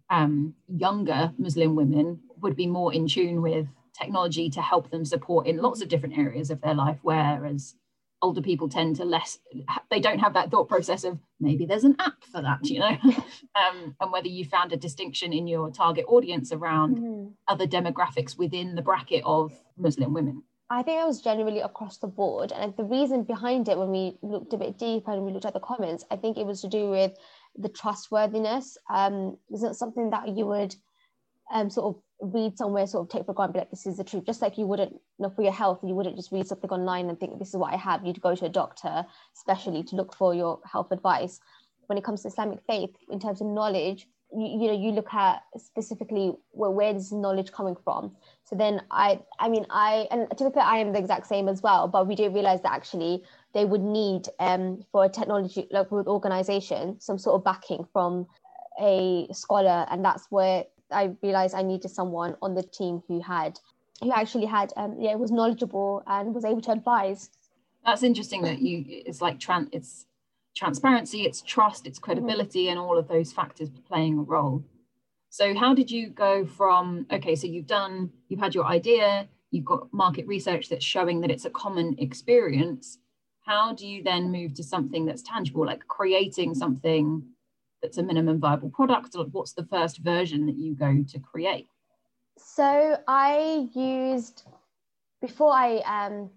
um, 0.09 0.55
younger 0.67 1.31
Muslim 1.37 1.75
women 1.75 2.19
would 2.41 2.57
be 2.57 2.67
more 2.67 2.93
in 2.93 3.07
tune 3.07 3.41
with 3.41 3.67
technology 3.97 4.49
to 4.49 4.61
help 4.61 4.91
them 4.91 5.05
support 5.05 5.47
in 5.47 5.57
lots 5.57 5.81
of 5.81 5.87
different 5.87 6.17
areas 6.17 6.51
of 6.51 6.59
their 6.59 6.73
life, 6.73 6.99
whereas 7.03 7.75
older 8.23 8.41
people 8.41 8.69
tend 8.69 8.95
to 8.95 9.05
less 9.05 9.37
they 9.91 9.99
don't 9.99 10.19
have 10.19 10.33
that 10.33 10.49
thought 10.49 10.69
process 10.69 11.03
of 11.03 11.19
maybe 11.39 11.65
there's 11.65 11.83
an 11.83 11.95
app 11.99 12.23
for 12.31 12.41
that 12.41 12.59
you 12.63 12.79
know 12.79 12.97
um, 13.55 13.95
and 13.99 14.11
whether 14.11 14.27
you 14.27 14.45
found 14.45 14.71
a 14.71 14.77
distinction 14.77 15.33
in 15.33 15.45
your 15.45 15.69
target 15.69 16.05
audience 16.07 16.51
around 16.51 16.97
mm-hmm. 16.97 17.27
other 17.47 17.67
demographics 17.67 18.37
within 18.37 18.75
the 18.75 18.81
bracket 18.81 19.21
of 19.25 19.51
muslim 19.77 20.13
women 20.13 20.41
I 20.69 20.81
think 20.81 20.99
it 20.99 21.05
was 21.05 21.21
generally 21.21 21.59
across 21.59 21.97
the 21.97 22.07
board. 22.07 22.51
And 22.51 22.75
the 22.75 22.83
reason 22.85 23.25
behind 23.25 23.69
it, 23.69 23.77
when 23.77 23.91
we 23.91 24.17
looked 24.23 24.53
a 24.53 24.57
bit 24.57 24.79
deeper 24.79 25.11
and 25.11 25.23
we 25.23 25.31
looked 25.31 25.45
at 25.45 25.53
the 25.53 25.59
comments, 25.59 26.03
I 26.09 26.15
think 26.15 26.35
it 26.35 26.47
was 26.47 26.61
to 26.61 26.67
do 26.67 26.89
with 26.89 27.13
the 27.55 27.69
trustworthiness. 27.69 28.75
Um, 28.89 29.37
is 29.51 29.61
it 29.61 29.75
something 29.75 30.09
that 30.09 30.29
you 30.29 30.47
would 30.47 30.75
um, 31.53 31.69
sort 31.69 31.95
of 31.95 32.01
read 32.23 32.57
somewhere, 32.57 32.87
sort 32.87 33.05
of 33.05 33.09
take 33.09 33.25
for 33.25 33.33
granted, 33.33 33.57
like 33.57 33.69
this 33.69 33.85
is 33.85 33.97
the 33.97 34.03
truth. 34.03 34.25
Just 34.25 34.41
like 34.41 34.57
you 34.57 34.65
wouldn't, 34.65 34.93
you 34.93 34.99
know, 35.19 35.29
for 35.29 35.41
your 35.41 35.51
health, 35.51 35.79
you 35.83 35.93
wouldn't 35.93 36.15
just 36.15 36.31
read 36.31 36.47
something 36.47 36.69
online 36.69 37.09
and 37.09 37.19
think 37.19 37.37
this 37.37 37.49
is 37.49 37.57
what 37.57 37.73
I 37.73 37.77
have. 37.77 38.05
You'd 38.05 38.21
go 38.21 38.35
to 38.35 38.45
a 38.45 38.49
doctor, 38.49 39.05
especially 39.35 39.83
to 39.83 39.95
look 39.95 40.15
for 40.15 40.33
your 40.33 40.59
health 40.69 40.91
advice. 40.91 41.39
When 41.87 41.97
it 41.97 42.03
comes 42.03 42.21
to 42.21 42.29
Islamic 42.29 42.59
faith, 42.65 42.91
in 43.09 43.19
terms 43.19 43.41
of 43.41 43.47
knowledge, 43.47 44.07
you, 44.35 44.47
you 44.47 44.67
know, 44.67 44.73
you 44.73 44.91
look 44.91 45.13
at 45.13 45.43
specifically 45.57 46.33
where, 46.51 46.71
where 46.71 46.95
is 46.95 47.11
knowledge 47.11 47.51
coming 47.51 47.75
from. 47.83 48.15
So 48.45 48.55
then 48.55 48.81
I, 48.89 49.19
I 49.39 49.49
mean, 49.49 49.65
I, 49.69 50.07
and 50.09 50.27
fair, 50.37 50.63
I 50.63 50.77
am 50.77 50.93
the 50.93 50.99
exact 50.99 51.27
same 51.27 51.47
as 51.47 51.61
well, 51.61 51.87
but 51.87 52.07
we 52.07 52.15
do 52.15 52.29
realize 52.29 52.61
that 52.61 52.71
actually 52.71 53.23
they 53.53 53.65
would 53.65 53.81
need 53.81 54.27
um, 54.39 54.83
for 54.91 55.05
a 55.05 55.09
technology, 55.09 55.67
like 55.71 55.91
with 55.91 56.07
organization, 56.07 56.99
some 56.99 57.19
sort 57.19 57.35
of 57.35 57.43
backing 57.43 57.85
from 57.93 58.25
a 58.81 59.27
scholar. 59.31 59.85
And 59.91 60.03
that's 60.03 60.25
where 60.29 60.65
I 60.93 61.15
realized 61.21 61.55
I 61.55 61.63
needed 61.63 61.89
someone 61.91 62.35
on 62.41 62.55
the 62.55 62.63
team 62.63 63.03
who 63.07 63.21
had 63.21 63.59
who 64.01 64.11
actually 64.11 64.45
had 64.45 64.73
um, 64.77 64.97
yeah 64.99 65.15
was 65.15 65.31
knowledgeable 65.31 66.03
and 66.07 66.33
was 66.33 66.45
able 66.45 66.61
to 66.61 66.71
advise. 66.71 67.29
That's 67.85 68.03
interesting 68.03 68.41
that 68.43 68.59
you 68.59 68.83
it's 68.87 69.21
like 69.21 69.39
tran 69.39 69.69
it's 69.71 70.05
transparency, 70.55 71.23
it's 71.23 71.41
trust, 71.41 71.87
it's 71.87 71.99
credibility, 71.99 72.65
mm-hmm. 72.65 72.71
and 72.71 72.79
all 72.79 72.97
of 72.97 73.07
those 73.07 73.31
factors 73.31 73.69
playing 73.87 74.19
a 74.19 74.21
role. 74.21 74.63
So 75.29 75.55
how 75.55 75.73
did 75.73 75.89
you 75.89 76.09
go 76.09 76.45
from 76.45 77.07
okay, 77.11 77.35
so 77.35 77.47
you've 77.47 77.67
done 77.67 78.11
you've 78.29 78.39
had 78.39 78.55
your 78.55 78.65
idea, 78.65 79.27
you've 79.51 79.65
got 79.65 79.91
market 79.91 80.27
research 80.27 80.69
that's 80.69 80.85
showing 80.85 81.21
that 81.21 81.31
it's 81.31 81.45
a 81.45 81.49
common 81.49 81.95
experience. 81.97 82.99
How 83.45 83.73
do 83.73 83.85
you 83.85 84.03
then 84.03 84.31
move 84.31 84.53
to 84.55 84.63
something 84.63 85.05
that's 85.05 85.21
tangible, 85.21 85.65
like 85.65 85.87
creating 85.87 86.55
something 86.55 87.23
that's 87.83 87.99
a 87.99 88.03
minimum 88.03 88.39
viable 88.39 88.71
product? 88.71 89.15
Or 89.15 89.25
what's 89.25 89.53
the 89.53 89.65
first 89.65 89.99
version 89.99 90.47
that 90.47 90.55
you 90.55 90.73
go 90.73 91.03
to 91.07 91.19
create? 91.19 91.67
So 92.37 92.97
I 93.07 93.67
used 93.75 94.43
before 95.21 95.53
I 95.53 95.77
um, 95.85 96.31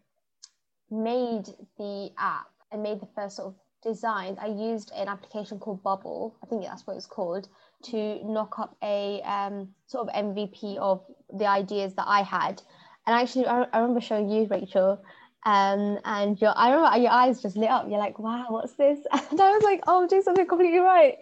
made 0.91 1.47
the 1.79 2.11
app 2.19 2.51
and 2.71 2.83
made 2.83 3.01
the 3.01 3.09
first 3.15 3.37
sort 3.37 3.49
of 3.49 3.55
designs. 3.83 4.39
I 4.41 4.49
used 4.49 4.93
an 4.95 5.09
application 5.09 5.59
called 5.59 5.83
Bubble. 5.83 6.37
I 6.43 6.47
think 6.47 6.65
that's 6.65 6.87
what 6.87 6.97
it's 6.97 7.07
called 7.07 7.49
to 7.85 8.25
knock 8.25 8.59
up 8.59 8.77
a 8.83 9.23
um, 9.23 9.69
sort 9.87 10.09
of 10.09 10.15
MVP 10.15 10.77
of 10.77 11.05
the 11.33 11.47
ideas 11.47 11.95
that 11.95 12.07
I 12.07 12.23
had. 12.23 12.61
And 13.07 13.15
actually, 13.15 13.47
I, 13.47 13.63
I 13.73 13.79
remember 13.79 14.01
showing 14.01 14.29
you, 14.29 14.47
Rachel, 14.51 15.01
Um, 15.47 16.01
and 16.05 16.39
your, 16.41 16.53
I 16.57 16.73
remember 16.73 16.99
your 16.99 17.13
eyes 17.13 17.41
just 17.41 17.57
lit 17.57 17.71
up. 17.71 17.87
You're 17.89 18.01
like, 18.01 18.19
wow, 18.19 18.47
what's 18.49 18.75
this? 18.75 18.99
And 19.31 19.41
I 19.41 19.51
was 19.53 19.63
like, 19.63 19.81
oh, 19.87 20.03
I'm 20.03 20.09
doing 20.09 20.23
something 20.23 20.47
completely 20.47 20.81
right. 20.81 21.19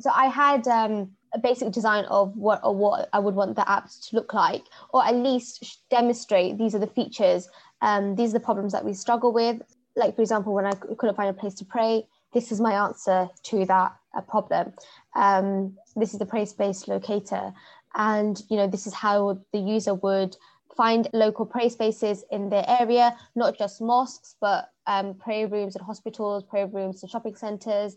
So 0.00 0.10
I 0.14 0.26
had 0.26 0.66
um, 0.68 1.10
a 1.34 1.40
basic 1.40 1.72
design 1.72 2.04
of 2.04 2.36
what 2.36 2.60
or 2.62 2.72
what 2.72 3.08
I 3.12 3.18
would 3.18 3.34
want 3.34 3.56
the 3.56 3.62
apps 3.62 4.08
to 4.08 4.16
look 4.16 4.32
like, 4.32 4.62
or 4.90 5.04
at 5.04 5.16
least 5.16 5.80
demonstrate 5.90 6.56
these 6.56 6.76
are 6.76 6.78
the 6.78 6.86
features, 6.86 7.48
um, 7.82 8.14
these 8.14 8.30
are 8.30 8.38
the 8.38 8.44
problems 8.44 8.72
that 8.72 8.84
we 8.84 8.94
struggle 8.94 9.32
with. 9.32 9.60
Like 9.96 10.14
for 10.14 10.22
example, 10.22 10.54
when 10.54 10.66
I 10.66 10.72
couldn't 10.72 11.16
find 11.16 11.30
a 11.30 11.38
place 11.38 11.54
to 11.54 11.64
pray, 11.64 12.06
this 12.32 12.52
is 12.52 12.60
my 12.60 12.72
answer 12.72 13.28
to 13.44 13.64
that 13.66 13.92
problem. 14.28 14.72
Um, 15.16 15.76
this 15.96 16.12
is 16.12 16.18
the 16.18 16.26
pray 16.26 16.44
space 16.44 16.86
locator, 16.88 17.52
and 17.94 18.40
you 18.48 18.56
know 18.56 18.66
this 18.66 18.86
is 18.86 18.94
how 18.94 19.38
the 19.52 19.58
user 19.58 19.94
would 19.94 20.36
find 20.76 21.08
local 21.12 21.46
prayer 21.46 21.70
spaces 21.70 22.24
in 22.30 22.48
their 22.48 22.64
area, 22.68 23.16
not 23.34 23.56
just 23.56 23.80
mosques, 23.80 24.36
but 24.40 24.70
um, 24.86 25.14
prayer 25.14 25.48
rooms 25.48 25.76
in 25.76 25.82
hospitals, 25.82 26.44
prayer 26.44 26.66
rooms 26.66 27.02
in 27.02 27.08
shopping 27.08 27.36
centres. 27.36 27.96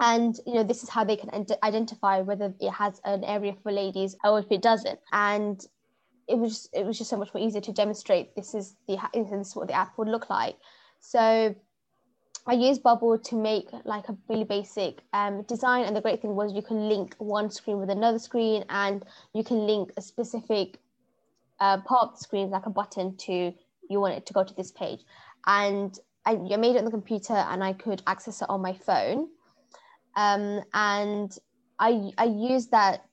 And 0.00 0.38
you 0.46 0.54
know, 0.54 0.64
this 0.64 0.82
is 0.82 0.88
how 0.88 1.04
they 1.04 1.16
can 1.16 1.30
identify 1.62 2.20
whether 2.20 2.54
it 2.58 2.70
has 2.70 3.00
an 3.04 3.22
area 3.24 3.54
for 3.62 3.70
ladies 3.70 4.16
or 4.24 4.38
if 4.38 4.50
it 4.50 4.62
doesn't. 4.62 4.98
And 5.12 5.64
it 6.28 6.38
was 6.38 6.68
it 6.72 6.86
was 6.86 6.96
just 6.96 7.10
so 7.10 7.16
much 7.16 7.34
more 7.34 7.42
easier 7.42 7.60
to 7.60 7.72
demonstrate 7.72 8.36
this 8.36 8.54
is 8.54 8.76
the 8.86 8.96
this 9.12 9.48
is 9.48 9.56
what 9.56 9.68
the 9.68 9.74
app 9.74 9.98
would 9.98 10.08
look 10.08 10.30
like. 10.30 10.56
So 11.00 11.54
I 12.46 12.54
used 12.54 12.82
Bubble 12.82 13.18
to 13.18 13.34
make 13.36 13.68
like 13.84 14.08
a 14.08 14.16
really 14.28 14.44
basic 14.44 15.02
um, 15.12 15.42
design. 15.42 15.84
And 15.84 15.94
the 15.94 16.00
great 16.00 16.22
thing 16.22 16.34
was 16.34 16.54
you 16.54 16.62
can 16.62 16.88
link 16.88 17.14
one 17.18 17.50
screen 17.50 17.78
with 17.78 17.90
another 17.90 18.18
screen 18.18 18.64
and 18.70 19.04
you 19.34 19.44
can 19.44 19.66
link 19.66 19.92
a 19.96 20.02
specific 20.02 20.78
uh, 21.60 21.78
pop 21.82 22.16
screen 22.16 22.50
like 22.50 22.66
a 22.66 22.70
button 22.70 23.16
to 23.16 23.52
you 23.88 24.00
want 24.00 24.14
it 24.14 24.26
to 24.26 24.32
go 24.32 24.44
to 24.44 24.54
this 24.54 24.70
page 24.70 25.00
and 25.46 25.98
I, 26.24 26.32
I 26.32 26.56
made 26.56 26.76
it 26.76 26.78
on 26.78 26.84
the 26.84 26.90
computer 26.90 27.34
and 27.34 27.62
I 27.62 27.72
could 27.72 28.02
access 28.06 28.42
it 28.42 28.48
on 28.48 28.60
my 28.60 28.72
phone 28.72 29.28
um, 30.16 30.62
and 30.74 31.36
I, 31.78 32.10
I 32.18 32.24
used 32.24 32.70
that 32.72 33.04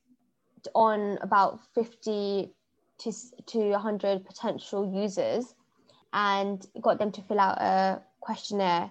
on 0.75 1.17
about 1.21 1.59
50 1.73 2.51
to, 2.99 3.11
to 3.45 3.69
100 3.69 4.25
potential 4.25 4.91
users 4.93 5.53
and 6.13 6.65
got 6.81 6.99
them 6.99 7.11
to 7.11 7.21
fill 7.21 7.39
out 7.39 7.61
a 7.61 8.01
questionnaire. 8.19 8.89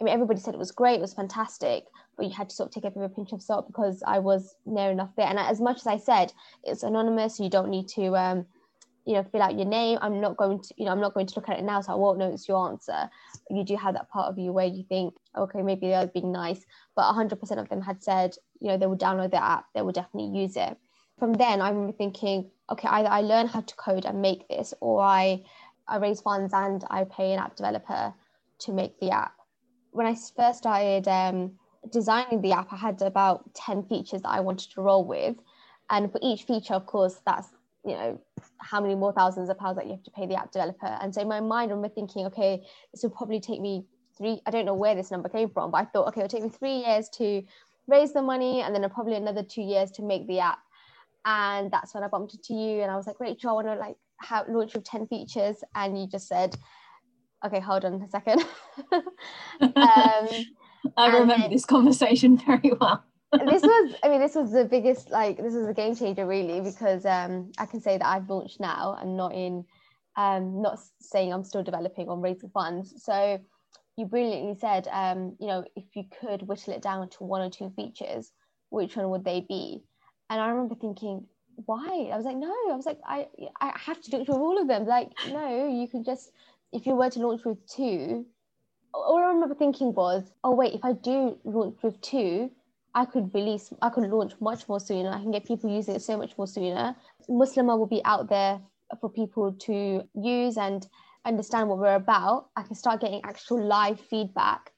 I 0.00 0.04
mean, 0.04 0.12
everybody 0.12 0.40
said 0.40 0.54
it 0.54 0.58
was 0.58 0.72
great, 0.72 0.96
it 0.96 1.00
was 1.00 1.14
fantastic, 1.14 1.84
but 2.16 2.26
you 2.26 2.32
had 2.32 2.50
to 2.50 2.54
sort 2.54 2.68
of 2.68 2.74
take 2.74 2.84
it 2.84 2.96
with 2.96 3.10
a 3.10 3.14
pinch 3.14 3.32
of 3.32 3.42
salt 3.42 3.66
because 3.66 4.02
I 4.06 4.18
was 4.18 4.56
near 4.66 4.90
enough 4.90 5.10
there. 5.16 5.26
And 5.26 5.38
as 5.38 5.60
much 5.60 5.78
as 5.78 5.86
I 5.86 5.98
said, 5.98 6.32
it's 6.64 6.82
anonymous, 6.82 7.40
you 7.40 7.48
don't 7.48 7.70
need 7.70 7.88
to 7.88 8.16
um, 8.16 8.46
you 9.04 9.14
know 9.14 9.24
fill 9.30 9.42
out 9.42 9.56
your 9.56 9.66
name. 9.66 9.98
I'm 10.00 10.20
not 10.20 10.36
going 10.36 10.60
to 10.60 10.74
you 10.76 10.86
know 10.86 10.92
i'm 10.92 11.00
not 11.00 11.14
going 11.14 11.26
to 11.26 11.34
look 11.36 11.48
at 11.48 11.58
it 11.58 11.64
now 11.64 11.80
so 11.80 11.92
i 11.92 11.96
won't 11.96 12.18
notice 12.18 12.48
your 12.48 12.68
answer. 12.70 13.08
You 13.50 13.64
do 13.64 13.76
have 13.76 13.94
that 13.94 14.08
part 14.08 14.28
of 14.30 14.38
you 14.38 14.52
where 14.52 14.66
you 14.66 14.84
think 14.88 15.14
okay 15.36 15.62
maybe 15.62 15.88
they're 15.88 16.06
being 16.06 16.32
nice. 16.32 16.64
But 16.96 17.14
100% 17.14 17.58
of 17.58 17.68
them 17.68 17.82
had 17.82 18.02
said 18.02 18.34
you 18.60 18.68
know 18.68 18.78
they 18.78 18.86
would 18.86 19.00
download 19.00 19.30
the 19.30 19.42
app 19.42 19.66
they 19.74 19.82
would 19.82 19.94
definitely 19.94 20.38
use 20.38 20.56
it. 20.56 20.76
From 21.18 21.32
then 21.34 21.60
i 21.60 21.68
remember 21.68 21.92
thinking 21.92 22.50
okay 22.70 22.88
either 22.88 23.08
i 23.08 23.20
learn 23.20 23.46
how 23.46 23.60
to 23.60 23.74
code 23.76 24.04
and 24.04 24.22
make 24.22 24.48
this 24.48 24.74
or 24.80 25.02
i 25.02 25.42
i 25.86 25.96
raise 25.96 26.20
funds 26.20 26.52
and 26.54 26.84
i 26.90 27.04
pay 27.04 27.32
an 27.32 27.38
app 27.38 27.56
developer 27.56 28.14
to 28.60 28.72
make 28.72 28.98
the 29.00 29.10
app. 29.10 29.34
When 29.90 30.06
i 30.06 30.16
first 30.36 30.58
started 30.58 31.06
um, 31.08 31.52
designing 31.92 32.40
the 32.40 32.52
app 32.52 32.72
i 32.72 32.76
had 32.76 33.02
about 33.02 33.54
10 33.54 33.84
features 33.84 34.22
that 34.22 34.30
i 34.30 34.40
wanted 34.40 34.70
to 34.70 34.80
roll 34.80 35.04
with. 35.04 35.36
And 35.90 36.10
for 36.10 36.18
each 36.22 36.44
feature 36.44 36.72
of 36.74 36.86
course 36.86 37.20
that's 37.26 37.48
you 37.84 37.92
know 37.92 38.20
how 38.60 38.80
many 38.80 38.94
more 38.94 39.12
thousands 39.12 39.50
of 39.50 39.58
pounds 39.58 39.76
that 39.76 39.86
you 39.86 39.92
have 39.92 40.02
to 40.02 40.10
pay 40.10 40.26
the 40.26 40.34
app 40.34 40.50
developer. 40.52 40.86
And 40.86 41.14
so 41.14 41.20
in 41.20 41.28
my 41.28 41.40
mind 41.40 41.70
i'm 41.70 41.88
thinking 41.90 42.26
okay 42.26 42.62
this 42.92 43.02
will 43.02 43.10
probably 43.10 43.40
take 43.40 43.60
me 43.60 43.84
three 44.16 44.40
i 44.46 44.50
don't 44.50 44.64
know 44.64 44.74
where 44.74 44.94
this 44.94 45.10
number 45.10 45.28
came 45.28 45.50
from 45.50 45.70
but 45.70 45.78
i 45.78 45.84
thought 45.84 46.08
okay 46.08 46.20
it'll 46.20 46.28
take 46.28 46.44
me 46.44 46.48
three 46.48 46.78
years 46.78 47.08
to 47.10 47.42
raise 47.86 48.12
the 48.12 48.22
money 48.22 48.62
and 48.62 48.74
then 48.74 48.88
probably 48.88 49.14
another 49.14 49.42
two 49.42 49.62
years 49.62 49.90
to 49.90 50.02
make 50.02 50.26
the 50.26 50.40
app. 50.40 50.58
And 51.26 51.70
that's 51.70 51.94
when 51.94 52.02
i 52.02 52.08
bumped 52.08 52.34
into 52.34 52.54
you 52.54 52.82
and 52.82 52.90
i 52.90 52.96
was 52.96 53.06
like 53.06 53.20
rachel 53.20 53.50
i 53.50 53.52
want 53.52 53.66
to 53.66 53.74
like 53.74 53.96
have 54.20 54.48
launch 54.48 54.74
with 54.74 54.84
10 54.84 55.06
features. 55.08 55.56
And 55.74 55.98
you 56.00 56.06
just 56.06 56.28
said 56.28 56.56
okay 57.44 57.60
hold 57.60 57.84
on 57.84 58.00
a 58.02 58.08
second. 58.08 58.44
Um, 59.60 60.28
i 60.96 61.06
remember 61.06 61.38
then, 61.38 61.50
this 61.50 61.64
conversation 61.64 62.36
very 62.46 62.72
well 62.78 63.04
this 63.46 63.62
was 63.62 63.94
i 64.02 64.08
mean 64.08 64.20
this 64.20 64.34
was 64.34 64.52
the 64.52 64.64
biggest 64.64 65.10
like 65.10 65.36
this 65.36 65.54
was 65.54 65.66
a 65.66 65.74
game 65.74 65.94
changer 65.94 66.26
really 66.26 66.60
because 66.60 67.04
um 67.06 67.50
i 67.58 67.66
can 67.66 67.80
say 67.80 67.98
that 67.98 68.06
i've 68.06 68.28
launched 68.28 68.60
now 68.60 68.96
i'm 69.00 69.16
not 69.16 69.34
in 69.34 69.64
um 70.16 70.62
not 70.62 70.78
saying 71.00 71.32
i'm 71.32 71.44
still 71.44 71.62
developing 71.62 72.08
on 72.08 72.20
raising 72.20 72.50
funds. 72.50 72.94
So 73.04 73.40
you 73.96 74.06
brilliantly 74.06 74.56
said 74.60 74.88
um 74.92 75.36
you 75.40 75.46
know 75.46 75.64
if 75.76 75.84
you 75.94 76.04
could 76.20 76.42
whittle 76.42 76.74
it 76.74 76.82
down 76.82 77.08
to 77.10 77.24
one 77.24 77.42
or 77.42 77.50
two 77.50 77.70
features 77.76 78.32
which 78.70 78.96
one 78.96 79.10
would 79.10 79.24
they 79.24 79.44
be? 79.48 79.82
And 80.30 80.40
i 80.40 80.48
remember 80.48 80.74
thinking 80.74 81.26
why? 81.66 82.10
I 82.12 82.16
was 82.16 82.24
like 82.24 82.36
no. 82.36 82.52
I 82.70 82.74
was 82.74 82.86
like 82.86 83.00
i 83.06 83.26
i 83.60 83.72
have 83.78 84.00
to 84.02 84.10
do 84.10 84.16
it 84.18 84.28
with 84.28 84.36
all 84.36 84.60
of 84.60 84.68
them. 84.68 84.86
Like 84.86 85.10
no 85.28 85.68
you 85.68 85.88
can 85.88 86.04
just 86.04 86.32
if 86.72 86.86
you 86.86 86.94
were 86.94 87.10
to 87.10 87.20
launch 87.20 87.44
with 87.44 87.58
two 87.68 88.26
all 88.92 89.18
i 89.18 89.26
remember 89.26 89.54
thinking 89.56 89.92
was 89.92 90.22
oh 90.44 90.54
wait 90.54 90.72
if 90.72 90.84
i 90.84 90.92
do 90.92 91.36
launch 91.44 91.76
with 91.82 92.00
two 92.00 92.50
I 92.94 93.04
could 93.04 93.34
release, 93.34 93.72
I 93.82 93.90
could 93.90 94.08
launch 94.08 94.34
much 94.40 94.68
more 94.68 94.78
sooner. 94.78 95.10
I 95.10 95.20
can 95.20 95.32
get 95.32 95.44
people 95.44 95.68
using 95.70 95.96
it 95.96 96.02
so 96.02 96.16
much 96.16 96.36
more 96.38 96.46
sooner. 96.46 96.94
Muslima 97.28 97.76
will 97.76 97.86
be 97.86 98.02
out 98.04 98.28
there 98.28 98.60
for 99.00 99.10
people 99.10 99.52
to 99.52 100.06
use 100.14 100.56
and 100.56 100.86
understand 101.24 101.68
what 101.68 101.78
we're 101.78 101.94
about. 101.94 102.50
I 102.54 102.62
can 102.62 102.76
start 102.76 103.00
getting 103.00 103.20
actual 103.24 103.64
live 103.64 103.98
feedback 103.98 104.72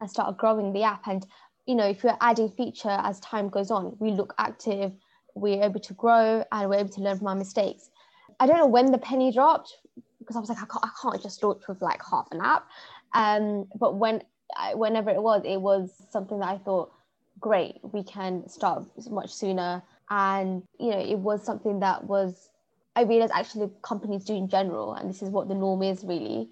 and 0.00 0.08
start 0.08 0.38
growing 0.38 0.72
the 0.72 0.84
app. 0.84 1.06
And, 1.06 1.26
you 1.66 1.74
know, 1.74 1.86
if 1.86 2.02
you're 2.02 2.16
adding 2.20 2.48
feature 2.48 2.96
as 3.02 3.20
time 3.20 3.48
goes 3.50 3.70
on, 3.70 3.96
we 3.98 4.12
look 4.12 4.34
active, 4.38 4.92
we're 5.34 5.62
able 5.62 5.80
to 5.80 5.94
grow 5.94 6.44
and 6.50 6.70
we're 6.70 6.78
able 6.78 6.90
to 6.90 7.00
learn 7.00 7.18
from 7.18 7.26
our 7.26 7.34
mistakes. 7.34 7.90
I 8.40 8.46
don't 8.46 8.56
know 8.56 8.66
when 8.66 8.92
the 8.92 8.98
penny 8.98 9.30
dropped 9.32 9.76
because 10.20 10.36
I 10.36 10.40
was 10.40 10.48
like, 10.48 10.58
I 10.58 10.66
can't, 10.66 10.84
I 10.84 10.90
can't 11.02 11.22
just 11.22 11.42
launch 11.42 11.62
with 11.68 11.82
like 11.82 12.00
half 12.08 12.28
an 12.30 12.40
app. 12.40 12.66
Um, 13.12 13.66
but 13.78 13.96
when, 13.96 14.22
whenever 14.74 15.10
it 15.10 15.22
was, 15.22 15.42
it 15.44 15.60
was 15.60 15.90
something 16.10 16.38
that 16.38 16.48
I 16.48 16.58
thought, 16.58 16.92
great, 17.40 17.78
we 17.82 18.02
can 18.02 18.48
start 18.48 18.84
much 19.10 19.30
sooner. 19.30 19.82
And, 20.10 20.62
you 20.78 20.90
know, 20.90 21.00
it 21.00 21.18
was 21.18 21.44
something 21.44 21.80
that 21.80 22.04
was, 22.04 22.50
I 22.96 23.02
realized 23.02 23.32
actually 23.34 23.70
companies 23.82 24.24
do 24.24 24.34
in 24.34 24.48
general, 24.48 24.94
and 24.94 25.08
this 25.08 25.22
is 25.22 25.28
what 25.30 25.48
the 25.48 25.54
norm 25.54 25.82
is 25.82 26.04
really. 26.04 26.48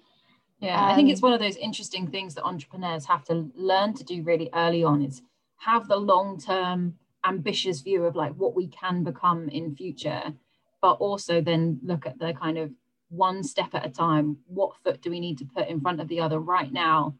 Yeah, 0.59 0.79
um, 0.79 0.91
I 0.91 0.95
think 0.95 1.09
it's 1.09 1.21
um, 1.21 1.29
one 1.29 1.33
of 1.33 1.39
those 1.39 1.55
interesting 1.57 2.07
things 2.07 2.35
that 2.35 2.43
entrepreneurs 2.43 3.05
have 3.05 3.23
to 3.25 3.49
learn 3.55 3.93
to 3.95 4.03
do 4.03 4.23
really 4.23 4.49
early 4.53 4.83
on 4.83 5.01
is 5.01 5.21
have 5.57 5.87
the 5.87 5.97
long 5.97 6.39
term 6.39 6.95
ambitious 7.25 7.81
view 7.81 8.05
of 8.05 8.15
like 8.15 8.33
what 8.33 8.55
we 8.55 8.67
can 8.67 9.03
become 9.03 9.49
in 9.49 9.75
future, 9.75 10.33
but 10.81 10.93
also 10.93 11.41
then 11.41 11.79
look 11.83 12.05
at 12.05 12.19
the 12.19 12.33
kind 12.33 12.57
of 12.57 12.71
one 13.09 13.43
step 13.43 13.73
at 13.73 13.85
a 13.85 13.89
time. 13.89 14.37
What 14.47 14.75
foot 14.83 15.01
do 15.01 15.09
we 15.09 15.19
need 15.19 15.37
to 15.39 15.45
put 15.45 15.67
in 15.67 15.81
front 15.81 15.99
of 15.99 16.07
the 16.07 16.19
other 16.19 16.39
right 16.39 16.71
now 16.71 17.15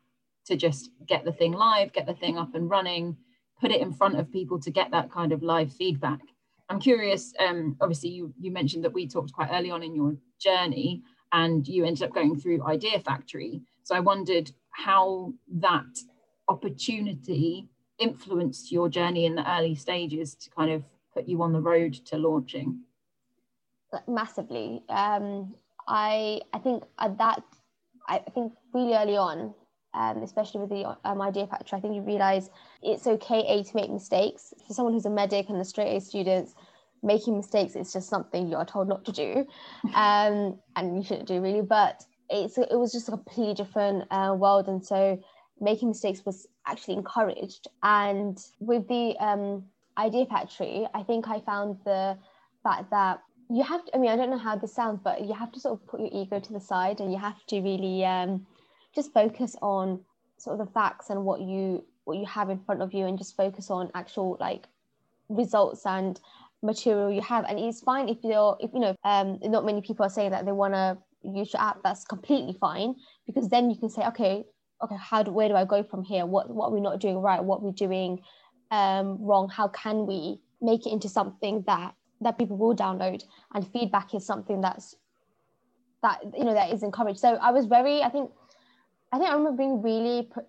to 0.46 0.56
just 0.56 0.92
get 1.06 1.26
the 1.26 1.32
thing 1.32 1.52
live, 1.52 1.94
get 1.94 2.06
the 2.06 2.14
thing 2.14 2.38
up 2.38 2.56
and 2.56 2.70
running, 2.70 3.18
put 3.60 3.72
it 3.72 3.82
in 3.82 3.94
front 3.94 4.20
of 4.20 4.32
people 4.32 4.60
to 4.60 4.72
get 4.72 4.92
that 4.92 5.12
kind 5.12 5.32
of 5.32 5.42
live 5.44 5.74
feedback. 5.74 6.20
I'm 6.70 6.80
curious, 6.80 7.34
um, 7.40 7.78
obviously 7.80 8.10
you, 8.10 8.34
you 8.40 8.52
mentioned 8.52 8.84
that 8.84 8.94
we 8.94 9.08
talked 9.08 9.32
quite 9.32 9.50
early 9.52 9.72
on 9.72 9.84
in 9.84 9.96
your 9.96 10.16
journey 10.40 11.02
and 11.32 11.68
you 11.68 11.86
ended 11.86 12.04
up 12.04 12.14
going 12.14 12.40
through 12.40 12.66
Idea 12.66 13.00
Factory. 13.00 13.62
So 13.84 13.96
I 13.96 14.00
wondered 14.00 14.52
how 14.72 15.34
that 15.60 15.86
opportunity 16.48 17.70
influenced 18.00 18.72
your 18.72 18.90
journey 18.90 19.26
in 19.26 19.36
the 19.36 19.50
early 19.58 19.76
stages 19.76 20.36
to 20.36 20.50
kind 20.50 20.72
of 20.72 20.84
put 21.14 21.28
you 21.28 21.42
on 21.42 21.54
the 21.54 21.62
road 21.62 21.94
to 21.94 22.18
launching. 22.18 22.82
Massively. 24.08 24.84
Um, 24.90 25.56
I, 25.88 26.42
I 26.54 26.60
think 26.60 26.84
at 27.00 27.18
that, 27.18 27.44
I 28.08 28.20
think 28.20 28.54
really 28.74 28.94
early 28.94 29.18
on, 29.18 29.54
um, 29.98 30.22
especially 30.22 30.62
with 30.62 30.70
the 30.70 30.96
um, 31.04 31.22
idea 31.22 31.48
factory, 31.48 31.77
I 31.77 31.82
think 31.82 31.96
you 31.96 32.01
realize 32.01 32.50
it's 32.84 33.08
okay 33.08 33.44
a 33.48 33.63
to 33.63 33.75
make 33.75 33.89
mistakes. 33.89 34.54
For 34.68 34.74
someone 34.74 34.94
who's 34.94 35.08
a 35.08 35.10
medic 35.10 35.50
and 35.50 35.58
a 35.60 35.66
straight 35.66 35.98
A 35.98 36.00
students, 36.00 36.54
making 37.01 37.36
mistakes 37.36 37.75
is 37.75 37.92
just 37.92 38.08
something 38.08 38.48
you're 38.48 38.66
told 38.66 38.88
not 38.88 39.04
to 39.06 39.12
do, 39.12 39.48
um, 39.96 40.60
and 40.75 40.96
you 40.96 41.04
shouldn't 41.04 41.27
do 41.27 41.42
really. 41.42 41.62
But 41.62 42.06
it's 42.30 42.58
it 42.58 42.77
was 42.77 42.92
just 42.92 43.08
a 43.08 43.12
completely 43.12 43.56
different 43.56 44.06
uh, 44.12 44.36
world, 44.38 44.68
and 44.68 44.86
so 44.86 45.20
making 45.60 45.88
mistakes 45.89 46.24
was 46.25 46.48
actually 46.68 46.94
encouraged. 46.94 47.68
And 47.82 48.38
with 48.60 48.88
the 48.88 49.16
um, 49.20 49.66
idea 49.98 50.27
factory, 50.27 50.88
I 50.94 51.01
think 51.01 51.27
I 51.27 51.39
found 51.39 51.77
the 51.86 52.20
fact 52.62 52.92
that 52.92 53.22
you 53.50 53.63
have 53.63 53.84
to, 53.86 53.96
I 53.96 53.98
mean, 53.98 54.12
I 54.12 54.16
don't 54.16 54.30
know 54.30 54.38
how 54.38 54.58
this 54.58 54.75
sounds, 54.75 55.00
but 55.04 55.25
you 55.25 55.34
have 55.34 55.51
to 55.54 55.60
sort 55.60 55.80
of 55.80 55.88
put 55.88 56.01
your 56.01 56.10
ego 56.12 56.39
to 56.39 56.54
the 56.54 56.60
side 56.60 57.00
and 57.00 57.12
you 57.12 57.18
have 57.18 57.44
to 57.48 57.62
really 57.62 58.06
um, 58.06 58.46
just 58.98 59.13
focus 59.13 59.56
on 59.62 60.01
sort 60.38 60.60
of 60.60 60.66
the 60.66 60.74
facts 60.74 61.10
and 61.10 61.24
what 61.24 61.39
you 61.42 61.84
what 62.06 62.18
you 62.18 62.25
have 62.25 62.50
in 62.50 62.60
front 62.66 62.82
of 62.82 62.94
you 62.94 63.06
and 63.06 63.18
just 63.18 63.36
focus 63.36 63.70
on 63.70 63.89
actual 63.94 64.38
like 64.39 64.63
results 65.30 65.86
and 65.86 66.20
material 66.63 67.12
you 67.12 67.22
have 67.22 67.46
and 67.50 67.60
it's 67.60 67.82
fine 67.82 68.10
if 68.10 68.18
you're 68.24 68.58
if 68.60 68.72
you 68.74 68.80
know 68.80 68.96
um 69.04 69.38
not 69.44 69.66
many 69.66 69.82
people 69.82 70.06
are 70.06 70.10
saying 70.18 70.32
that 70.32 70.46
they 70.46 70.51
want 70.51 70.74
to 70.74 70.98
use 71.24 71.54
your 71.54 71.62
app, 71.62 71.82
that's 71.84 72.04
completely 72.06 72.54
fine 72.60 72.96
because 73.25 73.50
then 73.50 73.70
you 73.70 73.77
can 73.77 73.89
say, 73.89 74.06
okay, 74.08 74.44
okay, 74.84 74.96
how 75.00 75.24
do 75.24 75.32
where 75.32 75.48
do 75.48 75.56
I 75.56 75.66
go 75.66 75.84
from 75.84 76.04
here? 76.04 76.25
What 76.25 76.50
what 76.50 76.68
are 76.68 76.74
we 76.74 76.82
not 76.82 77.00
doing 77.00 77.18
right? 77.18 77.44
What 77.44 77.62
we're 77.62 77.70
we 77.70 77.75
doing 77.75 78.22
um, 78.72 79.18
wrong? 79.22 79.50
How 79.50 79.68
can 79.70 80.06
we 80.06 80.39
make 80.62 80.86
it 80.86 80.92
into 80.92 81.10
something 81.10 81.63
that 81.68 81.94
that 82.22 82.38
people 82.38 82.58
will 82.58 82.75
download? 82.75 83.24
And 83.54 83.68
feedback 83.68 84.13
is 84.13 84.25
something 84.25 84.62
that's 84.62 84.96
that 86.04 86.22
you 86.38 86.46
know 86.46 86.54
that 86.54 86.72
is 86.72 86.84
encouraged. 86.84 87.20
So 87.20 87.36
I 87.36 87.51
was 87.51 87.66
very, 87.66 88.01
I 88.01 88.10
think, 88.10 88.32
I 89.12 89.18
think 89.18 89.30
I 89.30 89.34
remember 89.34 89.58
being 89.58 89.82
really 89.82 90.24
pr- 90.24 90.40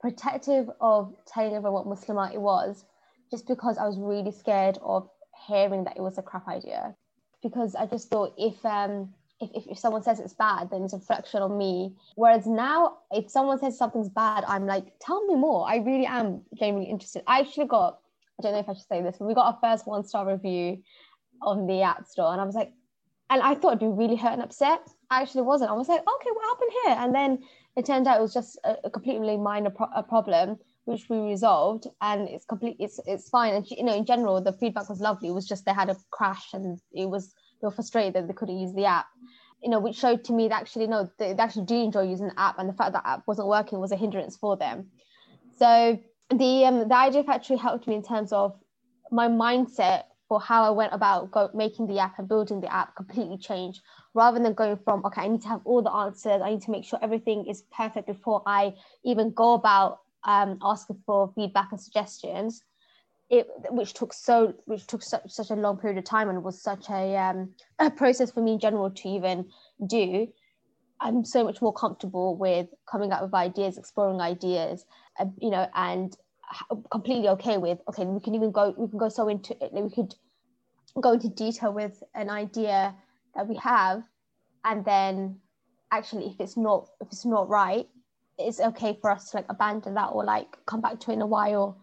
protective 0.00 0.68
of 0.80 1.14
telling 1.26 1.54
everyone 1.54 1.72
what 1.72 1.86
Muslim 1.86 2.18
art 2.18 2.34
it 2.34 2.40
was, 2.40 2.84
just 3.30 3.46
because 3.46 3.78
I 3.78 3.86
was 3.86 3.98
really 3.98 4.32
scared 4.32 4.78
of 4.82 5.08
hearing 5.46 5.84
that 5.84 5.96
it 5.96 6.02
was 6.02 6.18
a 6.18 6.22
crap 6.22 6.48
idea. 6.48 6.94
Because 7.42 7.74
I 7.74 7.86
just 7.86 8.08
thought 8.08 8.34
if 8.36 8.64
um 8.64 9.14
if, 9.40 9.50
if, 9.54 9.66
if 9.72 9.78
someone 9.78 10.02
says 10.02 10.20
it's 10.20 10.34
bad, 10.34 10.70
then 10.70 10.82
it's 10.84 10.92
a 10.92 10.98
reflection 10.98 11.42
on 11.42 11.58
me. 11.58 11.96
Whereas 12.14 12.46
now, 12.46 12.98
if 13.10 13.28
someone 13.28 13.58
says 13.58 13.76
something's 13.76 14.08
bad, 14.08 14.44
I'm 14.46 14.66
like, 14.66 14.92
tell 15.00 15.26
me 15.26 15.34
more. 15.34 15.68
I 15.68 15.78
really 15.78 16.06
am 16.06 16.42
genuinely 16.54 16.88
interested. 16.88 17.24
I 17.26 17.40
actually 17.40 17.66
got, 17.66 17.98
I 18.38 18.42
don't 18.42 18.52
know 18.52 18.60
if 18.60 18.68
I 18.68 18.74
should 18.74 18.86
say 18.86 19.02
this, 19.02 19.16
but 19.18 19.26
we 19.26 19.34
got 19.34 19.46
our 19.46 19.58
first 19.60 19.86
one 19.86 20.04
star 20.04 20.30
review 20.30 20.82
on 21.42 21.66
the 21.66 21.82
App 21.82 22.06
Store. 22.06 22.30
And 22.32 22.40
I 22.40 22.44
was 22.44 22.54
like, 22.54 22.72
and 23.30 23.42
I 23.42 23.54
thought 23.54 23.76
it'd 23.76 23.80
be 23.80 23.86
really 23.86 24.14
hurt 24.14 24.34
and 24.34 24.42
upset. 24.42 24.88
I 25.10 25.22
actually 25.22 25.42
wasn't. 25.42 25.70
I 25.70 25.74
was 25.74 25.88
like, 25.88 26.00
okay, 26.00 26.30
what 26.30 26.44
happened 26.44 26.70
here? 26.84 26.96
And 26.98 27.14
then 27.14 27.44
it 27.76 27.86
turned 27.86 28.06
out 28.06 28.18
it 28.18 28.22
was 28.22 28.34
just 28.34 28.58
a, 28.64 28.76
a 28.84 28.90
completely 28.90 29.36
minor 29.36 29.70
pro- 29.70 29.90
a 29.94 30.02
problem 30.02 30.58
which 30.84 31.08
we 31.08 31.18
resolved 31.18 31.86
and 32.00 32.28
it's 32.28 32.44
complete 32.44 32.76
it's 32.78 33.00
it's 33.06 33.28
fine. 33.28 33.54
And 33.54 33.66
you 33.70 33.84
know 33.84 33.94
in 33.94 34.04
general 34.04 34.40
the 34.40 34.52
feedback 34.52 34.88
was 34.88 35.00
lovely. 35.00 35.28
It 35.28 35.32
was 35.32 35.46
just 35.46 35.64
they 35.64 35.72
had 35.72 35.90
a 35.90 35.96
crash 36.10 36.52
and 36.52 36.78
it 36.92 37.08
was 37.08 37.32
they 37.60 37.66
were 37.66 37.70
frustrated 37.70 38.14
that 38.14 38.26
they 38.26 38.34
couldn't 38.34 38.58
use 38.58 38.74
the 38.74 38.86
app. 38.86 39.06
You 39.62 39.70
know 39.70 39.78
which 39.78 39.96
showed 39.96 40.24
to 40.24 40.32
me 40.32 40.48
that 40.48 40.60
actually 40.60 40.86
no 40.88 41.08
they, 41.18 41.32
they 41.32 41.42
actually 41.42 41.66
do 41.66 41.76
enjoy 41.76 42.02
using 42.02 42.28
the 42.28 42.40
app 42.40 42.58
and 42.58 42.68
the 42.68 42.74
fact 42.74 42.92
that 42.92 43.06
app 43.06 43.22
wasn't 43.26 43.48
working 43.48 43.78
was 43.78 43.92
a 43.92 43.96
hindrance 43.96 44.36
for 44.36 44.56
them. 44.56 44.88
So 45.58 45.98
the 46.30 46.64
um 46.64 46.88
the 46.88 46.96
idea 46.96 47.24
factory 47.24 47.56
helped 47.56 47.86
me 47.86 47.94
in 47.94 48.02
terms 48.02 48.32
of 48.32 48.58
my 49.10 49.28
mindset 49.28 50.04
for 50.28 50.40
how 50.40 50.64
I 50.64 50.70
went 50.70 50.94
about 50.94 51.30
go, 51.30 51.50
making 51.54 51.86
the 51.86 51.98
app 51.98 52.18
and 52.18 52.26
building 52.26 52.60
the 52.60 52.72
app 52.72 52.96
completely 52.96 53.36
changed 53.36 53.82
rather 54.14 54.38
than 54.38 54.54
going 54.54 54.78
from 54.84 55.04
okay 55.04 55.22
I 55.22 55.28
need 55.28 55.42
to 55.42 55.48
have 55.48 55.60
all 55.64 55.82
the 55.82 55.92
answers 55.92 56.40
I 56.42 56.50
need 56.50 56.62
to 56.62 56.70
make 56.70 56.84
sure 56.84 56.98
everything 57.02 57.46
is 57.46 57.62
perfect 57.76 58.06
before 58.06 58.42
I 58.46 58.74
even 59.04 59.32
go 59.32 59.54
about 59.54 60.00
um, 60.24 60.58
asking 60.62 61.00
for 61.06 61.32
feedback 61.34 61.68
and 61.72 61.80
suggestions 61.80 62.62
it 63.32 63.48
which 63.70 63.94
took 63.94 64.12
so 64.12 64.54
which 64.66 64.86
took 64.86 65.02
such, 65.02 65.22
such 65.28 65.50
a 65.50 65.54
long 65.54 65.78
period 65.78 65.98
of 65.98 66.04
time 66.04 66.28
and 66.28 66.44
was 66.44 66.62
such 66.62 66.90
a, 66.90 67.16
um, 67.16 67.54
a 67.78 67.90
process 67.90 68.30
for 68.30 68.42
me 68.42 68.52
in 68.52 68.58
general 68.58 68.90
to 68.90 69.08
even 69.08 69.48
do. 69.86 70.28
I'm 71.00 71.24
so 71.24 71.42
much 71.42 71.62
more 71.62 71.72
comfortable 71.72 72.36
with 72.36 72.68
coming 72.88 73.10
up 73.10 73.22
with 73.22 73.34
ideas 73.34 73.78
exploring 73.78 74.20
ideas 74.20 74.84
uh, 75.18 75.24
you 75.40 75.50
know 75.50 75.66
and 75.74 76.16
completely 76.90 77.28
okay 77.30 77.56
with 77.56 77.78
okay 77.88 78.04
we 78.04 78.20
can 78.20 78.34
even 78.34 78.52
go 78.52 78.74
we 78.76 78.88
can 78.88 78.98
go 78.98 79.08
so 79.08 79.28
into 79.28 79.56
it 79.64 79.72
we 79.72 79.90
could 79.90 80.14
go 81.00 81.12
into 81.12 81.28
detail 81.30 81.72
with 81.72 82.02
an 82.14 82.28
idea 82.28 82.94
that 83.34 83.48
we 83.48 83.56
have 83.56 84.02
and 84.64 84.84
then 84.84 85.36
actually 85.90 86.26
if 86.26 86.40
it's 86.40 86.56
not 86.56 86.88
if 87.00 87.08
it's 87.08 87.24
not 87.24 87.48
right 87.48 87.88
it's 88.38 88.60
okay 88.60 88.96
for 89.00 89.10
us 89.10 89.30
to 89.30 89.36
like 89.36 89.46
abandon 89.48 89.94
that 89.94 90.06
or 90.06 90.24
like 90.24 90.56
come 90.66 90.80
back 90.80 90.98
to 91.00 91.10
it 91.10 91.14
in 91.14 91.22
a 91.22 91.26
while 91.26 91.78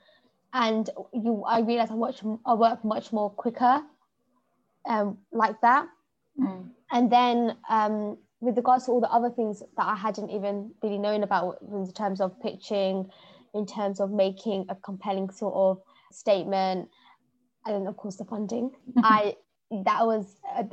and 0.53 0.89
you 1.13 1.43
I 1.45 1.61
realize 1.61 1.91
I 1.91 1.95
watch 1.95 2.21
I 2.45 2.53
work 2.53 2.83
much 2.83 3.13
more 3.13 3.29
quicker 3.29 3.81
um 4.87 5.17
like 5.31 5.59
that 5.61 5.87
mm. 6.39 6.69
and 6.91 7.11
then 7.11 7.55
um 7.69 8.17
with 8.41 8.55
regards 8.55 8.85
to 8.85 8.91
all 8.91 9.01
the 9.01 9.11
other 9.11 9.29
things 9.29 9.59
that 9.59 9.85
I 9.85 9.95
hadn't 9.95 10.29
even 10.29 10.71
really 10.81 10.97
known 10.97 11.23
about 11.23 11.57
in 11.61 11.91
terms 11.91 12.21
of 12.21 12.39
pitching 12.41 13.09
in 13.53 13.65
terms 13.65 13.99
of 13.99 14.12
making 14.12 14.65
a 14.69 14.75
compelling 14.75 15.29
sort 15.29 15.53
of 15.55 15.81
statement 16.12 16.89
and 17.65 17.88
of 17.88 17.97
course 17.97 18.15
the 18.15 18.25
funding 18.25 18.71
I 19.03 19.35
that 19.71 20.05
was 20.05 20.25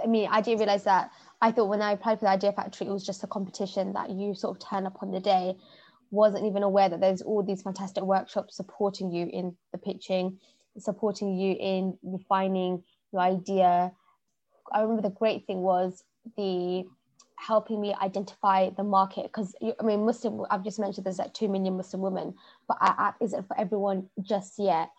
I 0.02 0.06
mean 0.06 0.28
I 0.30 0.40
didn't 0.40 0.60
realize 0.60 0.84
that 0.84 1.10
I 1.40 1.52
thought 1.52 1.68
when 1.68 1.82
I 1.82 1.92
applied 1.92 2.18
for 2.18 2.24
the 2.24 2.30
Idea 2.30 2.52
Factory 2.52 2.86
it 2.86 2.90
was 2.90 3.04
just 3.04 3.22
a 3.22 3.26
competition 3.26 3.92
that 3.92 4.10
you 4.10 4.34
sort 4.34 4.56
of 4.56 4.68
turn 4.68 4.86
up 4.86 5.02
on 5.02 5.10
the 5.10 5.20
day 5.20 5.56
wasn't 6.10 6.44
even 6.44 6.62
aware 6.62 6.88
that 6.88 7.00
there's 7.00 7.22
all 7.22 7.42
these 7.42 7.62
fantastic 7.62 8.04
workshops 8.04 8.56
supporting 8.56 9.10
you 9.10 9.28
in 9.32 9.56
the 9.72 9.78
pitching, 9.78 10.38
supporting 10.78 11.36
you 11.36 11.56
in 11.58 11.98
refining 12.02 12.82
your 13.12 13.22
idea. 13.22 13.92
I 14.72 14.80
remember 14.80 15.02
the 15.02 15.10
great 15.10 15.46
thing 15.46 15.58
was 15.58 16.04
the 16.36 16.84
helping 17.38 17.80
me 17.80 17.94
identify 18.00 18.70
the 18.70 18.82
market 18.82 19.24
because 19.24 19.54
I 19.62 19.82
mean 19.82 20.06
Muslim 20.06 20.46
I've 20.50 20.64
just 20.64 20.78
mentioned 20.78 21.04
there's 21.04 21.18
like 21.18 21.34
two 21.34 21.48
million 21.48 21.76
Muslim 21.76 22.02
women, 22.02 22.34
but 22.66 22.78
our 22.80 22.94
app 22.98 23.16
isn't 23.20 23.46
for 23.46 23.58
everyone 23.60 24.08
just 24.22 24.54
yet. 24.58 24.90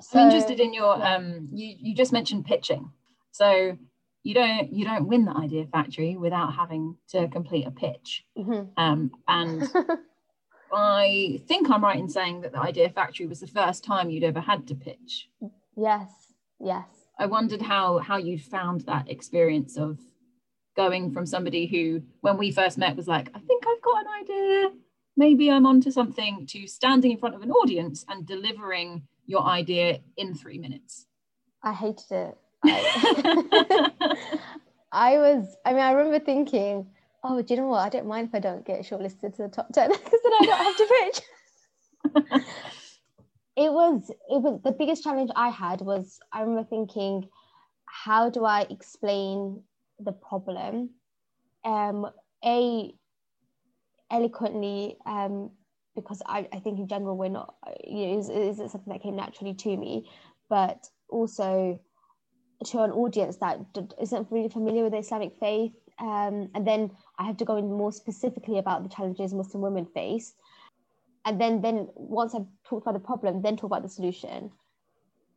So, 0.00 0.18
I'm 0.18 0.26
interested 0.26 0.60
in 0.60 0.72
your 0.74 0.98
yeah. 0.98 1.16
um 1.16 1.48
you 1.52 1.76
you 1.78 1.94
just 1.94 2.12
mentioned 2.12 2.44
pitching. 2.44 2.90
So 3.32 3.78
you 4.22 4.34
don't 4.34 4.72
you 4.72 4.84
don't 4.84 5.08
win 5.08 5.24
the 5.24 5.36
idea 5.36 5.66
factory 5.66 6.16
without 6.16 6.54
having 6.54 6.96
to 7.08 7.28
complete 7.28 7.66
a 7.66 7.70
pitch 7.70 8.24
mm-hmm. 8.36 8.68
um, 8.76 9.10
and 9.26 9.66
I 10.72 11.40
think 11.48 11.70
I'm 11.70 11.82
right 11.82 11.98
in 11.98 12.08
saying 12.08 12.42
that 12.42 12.52
the 12.52 12.60
Idea 12.60 12.90
Factory 12.90 13.26
was 13.26 13.40
the 13.40 13.46
first 13.46 13.84
time 13.84 14.10
you'd 14.10 14.24
ever 14.24 14.40
had 14.40 14.66
to 14.68 14.74
pitch. 14.74 15.28
Yes, 15.76 16.10
yes. 16.60 16.86
I 17.18 17.26
wondered 17.26 17.62
how 17.62 17.98
how 17.98 18.16
you 18.16 18.38
found 18.38 18.82
that 18.82 19.10
experience 19.10 19.76
of 19.76 19.98
going 20.76 21.12
from 21.12 21.26
somebody 21.26 21.66
who, 21.66 22.02
when 22.20 22.38
we 22.38 22.52
first 22.52 22.78
met, 22.78 22.96
was 22.96 23.08
like, 23.08 23.28
I 23.34 23.40
think 23.40 23.64
I've 23.66 23.82
got 23.82 24.00
an 24.00 24.12
idea, 24.22 24.70
maybe 25.16 25.50
I'm 25.50 25.66
onto 25.66 25.90
something, 25.90 26.46
to 26.50 26.66
standing 26.66 27.10
in 27.10 27.18
front 27.18 27.34
of 27.34 27.42
an 27.42 27.50
audience 27.50 28.04
and 28.08 28.26
delivering 28.26 29.02
your 29.26 29.42
idea 29.42 30.00
in 30.16 30.34
three 30.34 30.58
minutes. 30.58 31.06
I 31.62 31.72
hated 31.72 32.10
it. 32.10 32.38
I, 32.64 33.90
I 34.92 35.18
was, 35.18 35.56
I 35.64 35.70
mean, 35.72 35.80
I 35.80 35.92
remember 35.92 36.24
thinking, 36.24 36.86
oh, 37.24 37.42
do 37.42 37.54
you 37.54 37.60
know 37.60 37.68
what? 37.68 37.80
I 37.80 37.88
don't 37.88 38.06
mind 38.06 38.28
if 38.28 38.34
I 38.34 38.38
don't 38.40 38.64
get 38.64 38.80
shortlisted 38.80 39.36
to 39.36 39.42
the 39.42 39.48
top 39.48 39.72
10 39.72 39.90
because 39.92 40.20
then 40.22 40.32
I 40.40 40.44
don't 40.44 40.64
have 40.64 40.76
to 40.76 40.86
pitch. 41.00 41.22
it 43.56 43.72
was 43.72 44.10
it 44.10 44.40
was 44.40 44.60
the 44.64 44.72
biggest 44.72 45.02
challenge 45.04 45.30
I 45.36 45.50
had 45.50 45.80
was 45.82 46.18
I 46.32 46.40
remember 46.40 46.66
thinking, 46.68 47.28
how 47.84 48.30
do 48.30 48.44
I 48.44 48.62
explain 48.70 49.62
the 49.98 50.12
problem? 50.12 50.90
Um, 51.64 52.06
a 52.44 52.92
eloquently, 54.10 54.96
um, 55.06 55.50
because 55.94 56.22
I, 56.26 56.48
I 56.52 56.58
think 56.58 56.78
in 56.78 56.88
general 56.88 57.16
we're 57.16 57.28
not, 57.28 57.54
you 57.86 58.06
know, 58.06 58.18
is, 58.18 58.28
is 58.28 58.60
it 58.60 58.70
something 58.70 58.92
that 58.92 59.02
came 59.02 59.16
naturally 59.16 59.54
to 59.54 59.76
me, 59.76 60.08
but 60.48 60.88
also 61.08 61.78
to 62.66 62.80
an 62.80 62.90
audience 62.90 63.36
that 63.38 63.58
isn't 64.00 64.28
really 64.30 64.48
familiar 64.48 64.82
with 64.84 64.92
the 64.92 64.98
Islamic 64.98 65.32
faith 65.40 65.72
um, 66.00 66.50
and 66.54 66.66
then 66.66 66.90
I 67.18 67.24
have 67.26 67.36
to 67.38 67.44
go 67.44 67.56
in 67.56 67.70
more 67.70 67.92
specifically 67.92 68.58
about 68.58 68.82
the 68.82 68.88
challenges 68.88 69.34
Muslim 69.34 69.62
women 69.62 69.84
face. 69.84 70.34
And 71.26 71.38
then, 71.38 71.60
then 71.60 71.88
once 71.94 72.34
I've 72.34 72.46
talked 72.64 72.86
about 72.86 72.94
the 72.94 73.06
problem, 73.06 73.42
then 73.42 73.56
talk 73.56 73.68
about 73.68 73.82
the 73.82 73.88
solution. 73.88 74.50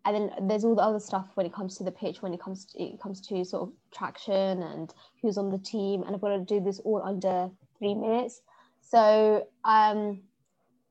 And 0.05 0.15
then 0.15 0.47
there's 0.47 0.63
all 0.63 0.75
the 0.75 0.81
other 0.81 0.99
stuff 0.99 1.27
when 1.35 1.45
it 1.45 1.53
comes 1.53 1.77
to 1.77 1.83
the 1.83 1.91
pitch, 1.91 2.21
when 2.21 2.33
it 2.33 2.41
comes 2.41 2.65
to 2.65 2.81
it 2.81 2.99
comes 3.01 3.21
to 3.27 3.43
sort 3.45 3.63
of 3.63 3.73
traction 3.91 4.61
and 4.63 4.93
who's 5.21 5.37
on 5.37 5.49
the 5.49 5.57
team. 5.57 6.03
And 6.03 6.15
I've 6.15 6.21
got 6.21 6.29
to 6.29 6.39
do 6.39 6.59
this 6.59 6.79
all 6.79 7.01
under 7.03 7.49
three 7.77 7.93
minutes. 7.93 8.41
So 8.81 9.47
um, 9.63 10.21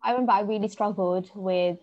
I 0.02 0.12
remember 0.12 0.32
I 0.32 0.40
really 0.40 0.68
struggled 0.68 1.30
with 1.34 1.78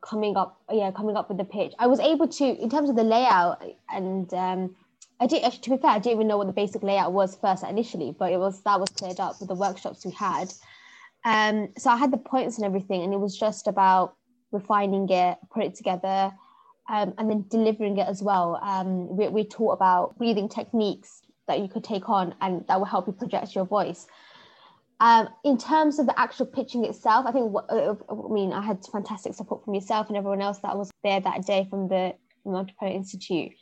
coming 0.00 0.36
up, 0.36 0.60
yeah, 0.70 0.90
coming 0.90 1.16
up 1.16 1.28
with 1.28 1.38
the 1.38 1.44
pitch. 1.44 1.72
I 1.78 1.86
was 1.86 2.00
able 2.00 2.28
to, 2.28 2.44
in 2.44 2.70
terms 2.70 2.90
of 2.90 2.96
the 2.96 3.04
layout 3.04 3.62
and 3.88 4.32
um, 4.34 4.76
I 5.20 5.26
did 5.26 5.44
actually, 5.44 5.60
to 5.60 5.70
be 5.70 5.76
fair, 5.76 5.90
I 5.90 5.98
didn't 5.98 6.14
even 6.14 6.28
know 6.28 6.38
what 6.38 6.46
the 6.46 6.52
basic 6.52 6.82
layout 6.82 7.12
was 7.12 7.36
first 7.36 7.62
initially, 7.64 8.14
but 8.18 8.32
it 8.32 8.38
was 8.38 8.62
that 8.62 8.80
was 8.80 8.88
cleared 8.90 9.20
up 9.20 9.38
with 9.40 9.48
the 9.48 9.54
workshops 9.54 10.04
we 10.04 10.12
had. 10.12 10.52
Um, 11.24 11.68
so 11.76 11.90
I 11.90 11.96
had 11.96 12.10
the 12.10 12.16
points 12.16 12.56
and 12.56 12.64
everything, 12.64 13.02
and 13.02 13.12
it 13.12 13.20
was 13.20 13.36
just 13.36 13.66
about 13.66 14.14
refining 14.52 15.08
it, 15.10 15.38
put 15.52 15.64
it 15.64 15.74
together, 15.74 16.32
um, 16.88 17.14
and 17.18 17.30
then 17.30 17.44
delivering 17.48 17.98
it 17.98 18.08
as 18.08 18.22
well. 18.22 18.58
Um, 18.62 19.14
we, 19.16 19.28
we 19.28 19.44
taught 19.44 19.72
about 19.72 20.16
breathing 20.16 20.48
techniques 20.48 21.22
that 21.46 21.60
you 21.60 21.68
could 21.68 21.84
take 21.84 22.08
on 22.08 22.34
and 22.40 22.64
that 22.68 22.78
will 22.78 22.86
help 22.86 23.06
you 23.06 23.12
project 23.12 23.54
your 23.54 23.64
voice. 23.64 24.06
Um, 25.00 25.28
in 25.44 25.56
terms 25.56 25.98
of 25.98 26.06
the 26.06 26.18
actual 26.20 26.44
pitching 26.44 26.84
itself, 26.84 27.24
I 27.26 27.32
think, 27.32 27.54
uh, 27.54 27.94
I 28.10 28.32
mean, 28.32 28.52
I 28.52 28.62
had 28.62 28.84
fantastic 28.84 29.32
support 29.34 29.64
from 29.64 29.74
yourself 29.74 30.08
and 30.08 30.16
everyone 30.16 30.42
else 30.42 30.58
that 30.58 30.76
was 30.76 30.90
there 31.02 31.20
that 31.20 31.46
day 31.46 31.66
from 31.70 31.88
the 31.88 32.14
Entrepreneur 32.44 32.94
Institute 32.94 33.52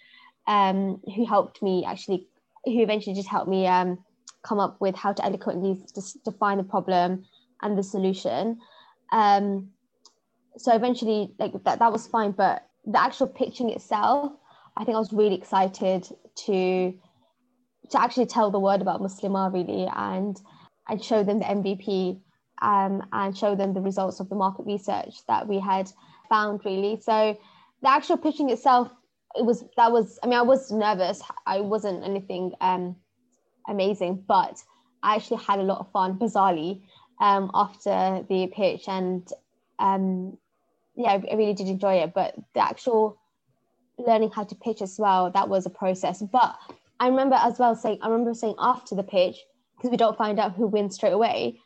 um, 0.48 1.00
who 1.14 1.24
helped 1.24 1.62
me 1.62 1.84
actually, 1.86 2.26
who 2.64 2.82
eventually 2.82 3.14
just 3.14 3.28
helped 3.28 3.48
me 3.48 3.68
um, 3.68 3.98
come 4.42 4.58
up 4.58 4.80
with 4.80 4.96
how 4.96 5.12
to 5.12 5.24
eloquently 5.24 5.80
define 6.24 6.58
the 6.58 6.64
problem 6.64 7.24
and 7.62 7.78
the 7.78 7.84
solution. 7.84 8.58
Um, 9.12 9.68
so 10.56 10.74
eventually, 10.74 11.34
like 11.38 11.52
that, 11.64 11.78
that 11.78 11.92
was 11.92 12.08
fine. 12.08 12.32
But 12.32 12.66
the 12.84 13.00
actual 13.00 13.28
pitching 13.28 13.70
itself, 13.70 14.32
I 14.76 14.84
think 14.84 14.96
I 14.96 14.98
was 14.98 15.12
really 15.12 15.36
excited 15.36 16.08
to 16.46 16.94
to 17.90 18.00
actually 18.00 18.26
tell 18.26 18.50
the 18.50 18.58
word 18.58 18.82
about 18.82 19.00
Muslimah 19.00 19.52
really 19.52 19.88
and 19.96 20.38
and 20.88 21.02
show 21.02 21.22
them 21.22 21.38
the 21.38 21.44
MVP 21.44 22.20
um, 22.62 23.02
and 23.12 23.36
show 23.36 23.54
them 23.54 23.74
the 23.74 23.80
results 23.80 24.20
of 24.20 24.28
the 24.28 24.34
market 24.34 24.66
research 24.66 25.24
that 25.26 25.46
we 25.46 25.58
had 25.58 25.90
found 26.28 26.60
really. 26.64 27.00
So 27.00 27.38
the 27.82 27.90
actual 27.90 28.16
pitching 28.16 28.50
itself, 28.50 28.90
it 29.36 29.44
was 29.44 29.64
that 29.76 29.92
was 29.92 30.18
I 30.22 30.26
mean 30.26 30.38
I 30.38 30.42
was 30.42 30.70
nervous. 30.70 31.22
I 31.46 31.60
wasn't 31.60 32.04
anything 32.04 32.52
um, 32.60 32.96
amazing, 33.68 34.24
but 34.26 34.62
I 35.02 35.16
actually 35.16 35.42
had 35.42 35.60
a 35.60 35.62
lot 35.62 35.78
of 35.78 35.90
fun, 35.92 36.18
bizarrely, 36.18 36.82
um, 37.20 37.50
after 37.54 38.24
the 38.28 38.48
pitch, 38.48 38.88
and 38.88 39.28
um, 39.78 40.36
yeah, 40.96 41.12
I 41.12 41.34
really 41.34 41.54
did 41.54 41.68
enjoy 41.68 41.96
it. 41.96 42.12
But 42.14 42.34
the 42.54 42.64
actual 42.64 43.20
learning 43.98 44.30
how 44.34 44.44
to 44.44 44.54
pitch 44.54 44.82
as 44.82 44.96
well, 44.98 45.30
that 45.30 45.48
was 45.48 45.66
a 45.66 45.70
process. 45.70 46.22
But 46.22 46.56
I 46.98 47.08
remember 47.08 47.36
as 47.36 47.58
well 47.58 47.76
saying, 47.76 47.98
I 48.02 48.08
remember 48.08 48.34
saying 48.34 48.56
after 48.58 48.94
the 48.94 49.02
pitch, 49.02 49.38
because 49.78 49.90
we 49.90 49.96
don't 49.96 50.18
find 50.18 50.40
out 50.40 50.54
who 50.54 50.66
wins 50.66 50.96
straight 50.96 51.12
away. 51.12 51.60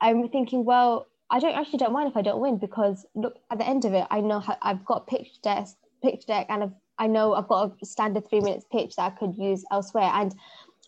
I'm 0.00 0.28
thinking, 0.28 0.64
well, 0.64 1.06
I 1.30 1.40
don't 1.40 1.54
actually 1.54 1.78
don't 1.78 1.92
mind 1.92 2.10
if 2.10 2.16
I 2.16 2.22
don't 2.22 2.40
win 2.40 2.58
because 2.58 3.06
look 3.14 3.38
at 3.50 3.58
the 3.58 3.66
end 3.66 3.84
of 3.84 3.94
it, 3.94 4.06
I 4.10 4.20
know 4.20 4.40
how, 4.40 4.56
I've 4.60 4.84
got 4.84 5.06
pitch 5.06 5.40
deck, 5.42 5.66
pitch 6.02 6.26
deck, 6.26 6.46
and 6.50 6.64
I've, 6.64 6.72
I 6.98 7.06
know 7.06 7.34
I've 7.34 7.48
got 7.48 7.72
a 7.82 7.86
standard 7.86 8.28
three 8.28 8.40
minutes 8.40 8.66
pitch 8.70 8.96
that 8.96 9.12
I 9.12 9.16
could 9.16 9.36
use 9.36 9.64
elsewhere. 9.72 10.10
And 10.12 10.34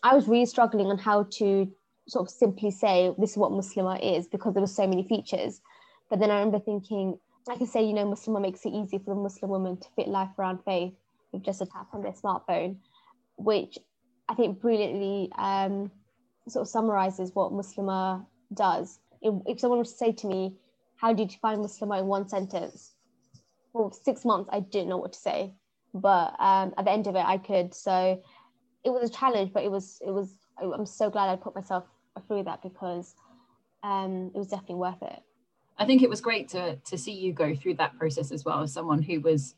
I 0.03 0.15
was 0.15 0.27
really 0.27 0.45
struggling 0.45 0.87
on 0.87 0.97
how 0.97 1.23
to 1.31 1.71
sort 2.07 2.27
of 2.27 2.33
simply 2.33 2.71
say 2.71 3.13
this 3.17 3.31
is 3.31 3.37
what 3.37 3.51
Muslimah 3.51 4.17
is 4.17 4.27
because 4.27 4.53
there 4.53 4.61
were 4.61 4.67
so 4.67 4.87
many 4.87 5.03
features. 5.07 5.61
But 6.09 6.19
then 6.19 6.29
I 6.29 6.35
remember 6.35 6.59
thinking, 6.59 7.17
I 7.49 7.57
can 7.57 7.67
say, 7.67 7.83
you 7.83 7.93
know, 7.93 8.05
Muslimah 8.05 8.41
makes 8.41 8.65
it 8.65 8.69
easy 8.69 8.99
for 8.99 9.15
the 9.15 9.21
Muslim 9.21 9.51
woman 9.51 9.77
to 9.77 9.87
fit 9.95 10.07
life 10.07 10.29
around 10.37 10.59
faith 10.63 10.93
with 11.31 11.43
just 11.43 11.61
a 11.61 11.65
tap 11.65 11.87
on 11.93 12.03
their 12.03 12.13
smartphone, 12.13 12.77
which 13.37 13.77
I 14.29 14.35
think 14.35 14.61
brilliantly 14.61 15.31
um, 15.37 15.91
sort 16.49 16.61
of 16.61 16.69
summarizes 16.69 17.31
what 17.33 17.51
Muslimah 17.51 18.25
does. 18.53 18.99
If, 19.21 19.33
if 19.45 19.59
someone 19.59 19.79
was 19.79 19.91
to 19.91 19.97
say 19.97 20.11
to 20.11 20.27
me, 20.27 20.55
how 20.95 21.13
do 21.13 21.23
you 21.23 21.29
define 21.29 21.59
Muslimah 21.59 21.99
in 21.99 22.07
one 22.07 22.27
sentence? 22.27 22.93
For 23.73 23.91
six 23.91 24.25
months, 24.25 24.49
I 24.51 24.61
didn't 24.61 24.89
know 24.89 24.97
what 24.97 25.13
to 25.13 25.19
say. 25.19 25.53
But 25.93 26.35
um, 26.39 26.73
at 26.77 26.85
the 26.85 26.91
end 26.91 27.07
of 27.07 27.15
it, 27.15 27.25
I 27.25 27.37
could. 27.37 27.73
So 27.73 28.21
it 28.83 28.89
was 28.89 29.09
a 29.09 29.13
challenge, 29.13 29.51
but 29.53 29.63
it 29.63 29.71
was, 29.71 29.99
it 30.05 30.11
was, 30.11 30.35
I'm 30.61 30.85
so 30.85 31.09
glad 31.09 31.29
I 31.29 31.35
put 31.35 31.55
myself 31.55 31.85
through 32.27 32.43
that 32.43 32.61
because 32.63 33.15
um, 33.83 34.31
it 34.33 34.37
was 34.37 34.47
definitely 34.47 34.75
worth 34.75 35.01
it. 35.01 35.21
I 35.77 35.85
think 35.85 36.01
it 36.01 36.09
was 36.09 36.21
great 36.21 36.49
to 36.49 36.77
to 36.77 36.97
see 36.97 37.11
you 37.11 37.33
go 37.33 37.55
through 37.55 37.75
that 37.75 37.97
process 37.97 38.31
as 38.31 38.43
well 38.43 38.61
as 38.61 38.73
someone 38.73 39.01
who 39.01 39.21
was 39.21 39.55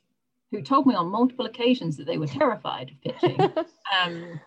who 0.52 0.62
told 0.62 0.86
me 0.86 0.96
on 0.96 1.08
multiple 1.08 1.46
occasions 1.46 1.98
that 1.98 2.08
they 2.08 2.18
were 2.18 2.28
terrified 2.40 2.92
of 2.92 3.02
pitching. 3.02 3.40
um, 4.04 4.40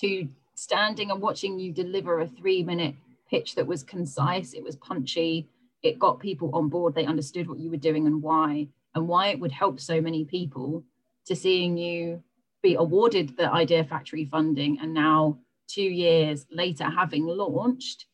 to 0.00 0.28
standing 0.60 1.10
and 1.10 1.22
watching 1.22 1.58
you 1.58 1.72
deliver 1.72 2.20
a 2.20 2.26
three 2.26 2.62
minute 2.62 2.94
pitch 3.30 3.54
that 3.54 3.66
was 3.66 3.82
concise, 3.82 4.52
it 4.52 4.62
was 4.62 4.76
punchy, 4.76 5.48
it 5.82 5.98
got 5.98 6.20
people 6.20 6.50
on 6.52 6.68
board, 6.68 6.94
they 6.94 7.06
understood 7.06 7.48
what 7.48 7.58
you 7.58 7.70
were 7.70 7.78
doing 7.78 8.06
and 8.06 8.22
why, 8.22 8.68
and 8.94 9.08
why 9.08 9.28
it 9.28 9.40
would 9.40 9.52
help 9.52 9.80
so 9.80 10.02
many 10.02 10.26
people, 10.26 10.84
to 11.24 11.34
seeing 11.34 11.78
you 11.78 12.22
be 12.62 12.74
awarded 12.74 13.36
the 13.38 13.50
Idea 13.50 13.84
Factory 13.84 14.26
funding 14.26 14.78
and 14.80 14.92
now 14.92 15.38
two 15.66 15.82
years 15.82 16.46
later 16.50 16.84
having 16.84 17.24
launched. 17.24 18.04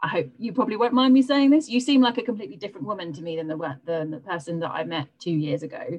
I 0.00 0.06
hope 0.06 0.30
you 0.38 0.52
probably 0.52 0.76
won't 0.76 0.94
mind 0.94 1.12
me 1.12 1.22
saying 1.22 1.50
this. 1.50 1.68
You 1.68 1.80
seem 1.80 2.00
like 2.00 2.18
a 2.18 2.22
completely 2.22 2.56
different 2.56 2.86
woman 2.86 3.12
to 3.14 3.22
me 3.22 3.34
than 3.34 3.48
the, 3.48 3.80
than 3.84 4.12
the 4.12 4.20
person 4.20 4.60
that 4.60 4.70
I 4.70 4.84
met 4.84 5.08
two 5.18 5.32
years 5.32 5.64
ago 5.64 5.98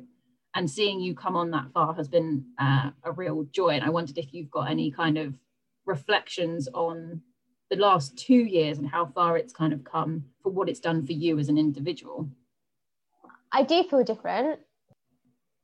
and 0.55 0.69
seeing 0.69 1.01
you 1.01 1.13
come 1.13 1.35
on 1.35 1.51
that 1.51 1.71
far 1.73 1.93
has 1.95 2.07
been 2.07 2.45
uh, 2.57 2.91
a 3.03 3.11
real 3.11 3.43
joy. 3.51 3.71
And 3.71 3.83
I 3.83 3.89
wondered 3.89 4.17
if 4.17 4.33
you've 4.33 4.49
got 4.49 4.71
any 4.71 4.91
kind 4.91 5.17
of 5.17 5.33
reflections 5.89 6.69
on 6.73 7.21
the 7.69 7.75
last 7.75 8.17
two 8.17 8.33
years 8.33 8.77
and 8.77 8.87
how 8.87 9.05
far 9.05 9.37
it's 9.37 9.53
kind 9.53 9.73
of 9.73 9.83
come 9.83 10.23
for 10.41 10.51
what 10.51 10.69
it's 10.69 10.79
done 10.79 11.05
for 11.05 11.13
you 11.13 11.37
as 11.39 11.49
an 11.49 11.57
individual. 11.57 12.29
I 13.51 13.63
do 13.63 13.83
feel 13.83 14.03
different. 14.03 14.59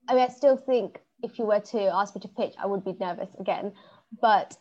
I 0.08 0.16
mean, 0.16 0.24
I 0.24 0.28
still 0.28 0.58
think 0.58 1.00
if 1.24 1.40
you 1.40 1.46
were 1.46 1.60
to 1.60 1.82
ask 1.94 2.16
me 2.16 2.22
to 2.22 2.28
pitch, 2.28 2.54
I 2.62 2.66
would 2.66 2.84
be 2.84 2.96
nervous 3.00 3.30
again. 3.40 3.74
But 4.22 4.58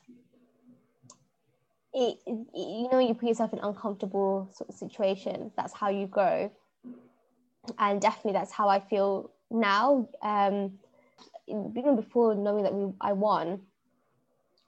it, 1.92 2.18
you 2.27 2.88
know, 2.90 2.98
you 2.98 3.14
put 3.14 3.29
yourself 3.29 3.53
in 3.53 3.61
uncomfortable 3.61 4.50
sort 4.53 4.68
of 4.68 4.74
situations. 4.74 5.53
That's 5.57 5.72
how 5.72 5.90
you 5.90 6.07
grow, 6.07 6.50
and 7.79 8.00
definitely 8.00 8.33
that's 8.33 8.53
how 8.53 8.68
I 8.68 8.81
feel 8.81 9.31
now, 9.50 10.09
um, 10.22 10.72
even 11.46 11.94
before 11.96 12.35
knowing 12.35 12.64
that 12.64 12.74
we 12.74 12.92
I 13.00 13.12
won, 13.12 13.61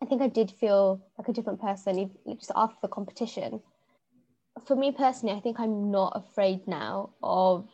I 0.03 0.07
think 0.07 0.23
I 0.23 0.29
did 0.29 0.51
feel 0.51 1.01
like 1.19 1.29
a 1.29 1.33
different 1.33 1.61
person 1.61 2.11
just 2.39 2.53
after 2.55 2.77
the 2.83 2.89
competition. 2.89 3.61
For 4.67 4.77
me 4.77 4.93
personally, 4.93 5.37
I 5.37 5.41
think 5.41 5.59
I'm 5.59 5.91
not 5.91 6.13
afraid 6.15 6.67
now 6.67 7.11
of 7.23 7.69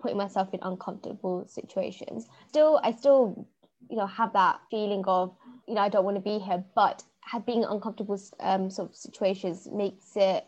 putting 0.00 0.16
myself 0.16 0.52
in 0.52 0.60
uncomfortable 0.62 1.46
situations. 1.48 2.28
Still, 2.48 2.80
I 2.82 2.92
still, 2.92 3.46
you 3.90 3.96
know, 3.96 4.06
have 4.06 4.32
that 4.32 4.60
feeling 4.70 5.04
of, 5.06 5.34
you 5.66 5.74
know, 5.74 5.80
I 5.80 5.88
don't 5.88 6.04
want 6.04 6.16
to 6.16 6.20
be 6.20 6.38
here, 6.38 6.64
but 6.74 7.02
being 7.44 7.64
uncomfortable 7.64 8.18
um, 8.40 8.70
sort 8.70 8.90
of 8.90 8.96
situations 8.96 9.68
makes 9.72 10.16
it, 10.16 10.46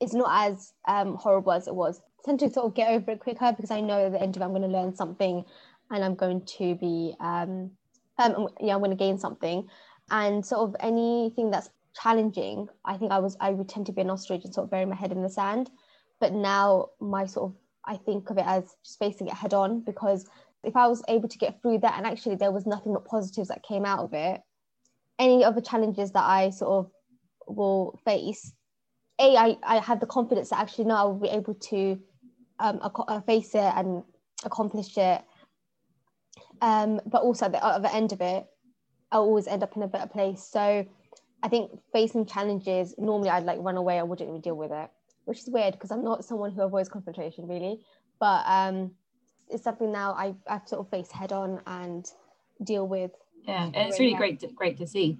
it's 0.00 0.14
not 0.14 0.50
as 0.50 0.72
um, 0.86 1.14
horrible 1.16 1.52
as 1.52 1.66
it 1.66 1.74
was 1.74 2.00
I 2.00 2.22
tend 2.24 2.40
to 2.40 2.50
sort 2.50 2.66
of 2.66 2.74
get 2.74 2.90
over 2.90 3.12
it 3.12 3.20
quicker 3.20 3.52
because 3.52 3.70
I 3.70 3.80
know 3.80 4.06
at 4.06 4.12
the 4.12 4.20
end 4.20 4.36
of 4.36 4.42
it 4.42 4.44
I'm 4.44 4.50
going 4.50 4.62
to 4.62 4.68
learn 4.68 4.94
something 4.94 5.44
and 5.90 6.04
I'm 6.04 6.14
going 6.14 6.42
to 6.58 6.74
be 6.74 7.14
um, 7.20 7.70
um 8.18 8.48
yeah 8.60 8.74
I'm 8.74 8.80
going 8.80 8.90
to 8.90 8.96
gain 8.96 9.18
something 9.18 9.68
and 10.10 10.44
sort 10.44 10.68
of 10.68 10.76
anything 10.80 11.50
that's 11.50 11.70
challenging 12.00 12.68
I 12.84 12.96
think 12.96 13.10
I 13.12 13.18
was 13.18 13.36
I 13.40 13.50
would 13.50 13.68
tend 13.68 13.86
to 13.86 13.92
be 13.92 14.02
an 14.02 14.10
ostrich 14.10 14.44
and 14.44 14.54
sort 14.54 14.64
of 14.64 14.70
bury 14.70 14.84
my 14.84 14.94
head 14.94 15.12
in 15.12 15.22
the 15.22 15.28
sand 15.28 15.70
but 16.20 16.32
now 16.32 16.88
my 17.00 17.26
sort 17.26 17.50
of 17.50 17.56
I 17.84 17.96
think 17.96 18.30
of 18.30 18.38
it 18.38 18.44
as 18.46 18.76
just 18.84 18.98
facing 18.98 19.28
it 19.28 19.34
head 19.34 19.54
on 19.54 19.80
because 19.80 20.28
if 20.62 20.76
I 20.76 20.86
was 20.86 21.02
able 21.08 21.28
to 21.28 21.38
get 21.38 21.60
through 21.60 21.78
that 21.78 21.94
and 21.96 22.06
actually 22.06 22.36
there 22.36 22.52
was 22.52 22.66
nothing 22.66 22.92
but 22.92 23.04
positives 23.04 23.48
that 23.48 23.62
came 23.62 23.84
out 23.84 24.00
of 24.00 24.12
it 24.12 24.40
any 25.18 25.44
other 25.44 25.60
challenges 25.60 26.12
that 26.12 26.24
I 26.24 26.50
sort 26.50 26.86
of 26.86 26.90
will 27.56 27.98
face 28.04 28.52
a 29.20 29.36
I, 29.36 29.56
I 29.62 29.78
have 29.78 30.00
the 30.00 30.06
confidence 30.06 30.50
that 30.50 30.60
actually 30.60 30.84
now 30.84 30.96
I 30.96 31.04
will 31.04 31.20
be 31.20 31.28
able 31.28 31.54
to 31.54 31.98
um, 32.60 32.80
uh, 32.82 33.20
face 33.22 33.54
it 33.54 33.72
and 33.76 34.02
accomplish 34.44 34.96
it. 34.96 35.22
Um, 36.60 37.00
but 37.06 37.22
also 37.22 37.46
at 37.46 37.52
the, 37.52 37.64
other 37.64 37.88
end 37.92 38.12
of 38.12 38.20
it, 38.20 38.46
I'll 39.10 39.22
always 39.22 39.46
end 39.46 39.62
up 39.62 39.76
in 39.76 39.82
a 39.82 39.88
better 39.88 40.06
place. 40.06 40.42
So 40.42 40.86
I 41.42 41.48
think 41.48 41.70
facing 41.92 42.26
challenges, 42.26 42.94
normally 42.98 43.30
I'd 43.30 43.44
like 43.44 43.58
run 43.60 43.76
away, 43.76 43.98
I 43.98 44.02
wouldn't 44.02 44.28
even 44.28 44.40
deal 44.40 44.56
with 44.56 44.72
it, 44.72 44.90
which 45.24 45.38
is 45.38 45.48
weird 45.48 45.74
because 45.74 45.90
I'm 45.90 46.04
not 46.04 46.24
someone 46.24 46.52
who 46.52 46.62
avoids 46.62 46.88
confrontation 46.88 47.48
really. 47.48 47.80
But 48.20 48.44
um, 48.46 48.92
it's 49.48 49.64
something 49.64 49.92
now 49.92 50.12
I, 50.12 50.34
I 50.46 50.60
sort 50.66 50.80
of 50.80 50.90
face 50.90 51.10
head 51.10 51.32
on 51.32 51.60
and 51.66 52.04
deal 52.62 52.86
with. 52.86 53.12
Yeah, 53.46 53.64
and 53.64 53.76
it's 53.76 54.00
really 54.00 54.14
great 54.14 54.40
to, 54.40 54.48
great 54.48 54.78
to 54.78 54.86
see. 54.86 55.18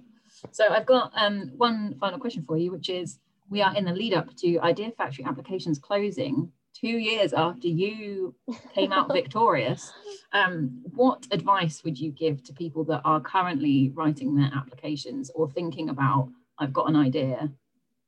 So 0.51 0.67
I've 0.69 0.85
got 0.85 1.11
um, 1.15 1.53
one 1.57 1.95
final 1.99 2.19
question 2.19 2.43
for 2.45 2.57
you, 2.57 2.71
which 2.71 2.89
is 2.89 3.19
we 3.49 3.61
are 3.61 3.75
in 3.75 3.85
the 3.85 3.93
lead 3.93 4.13
up 4.13 4.35
to 4.37 4.59
Idea 4.59 4.91
Factory 4.91 5.25
applications 5.25 5.79
closing 5.79 6.51
two 6.73 6.87
years 6.87 7.33
after 7.33 7.67
you 7.67 8.35
came 8.73 8.91
out 8.91 9.11
victorious. 9.11 9.91
Um, 10.31 10.81
what 10.95 11.27
advice 11.31 11.83
would 11.83 11.99
you 11.99 12.11
give 12.11 12.43
to 12.43 12.53
people 12.53 12.83
that 12.85 13.01
are 13.03 13.19
currently 13.19 13.91
writing 13.95 14.35
their 14.35 14.51
applications 14.55 15.31
or 15.35 15.49
thinking 15.49 15.89
about, 15.89 16.29
I've 16.57 16.73
got 16.73 16.89
an 16.89 16.95
idea, 16.95 17.51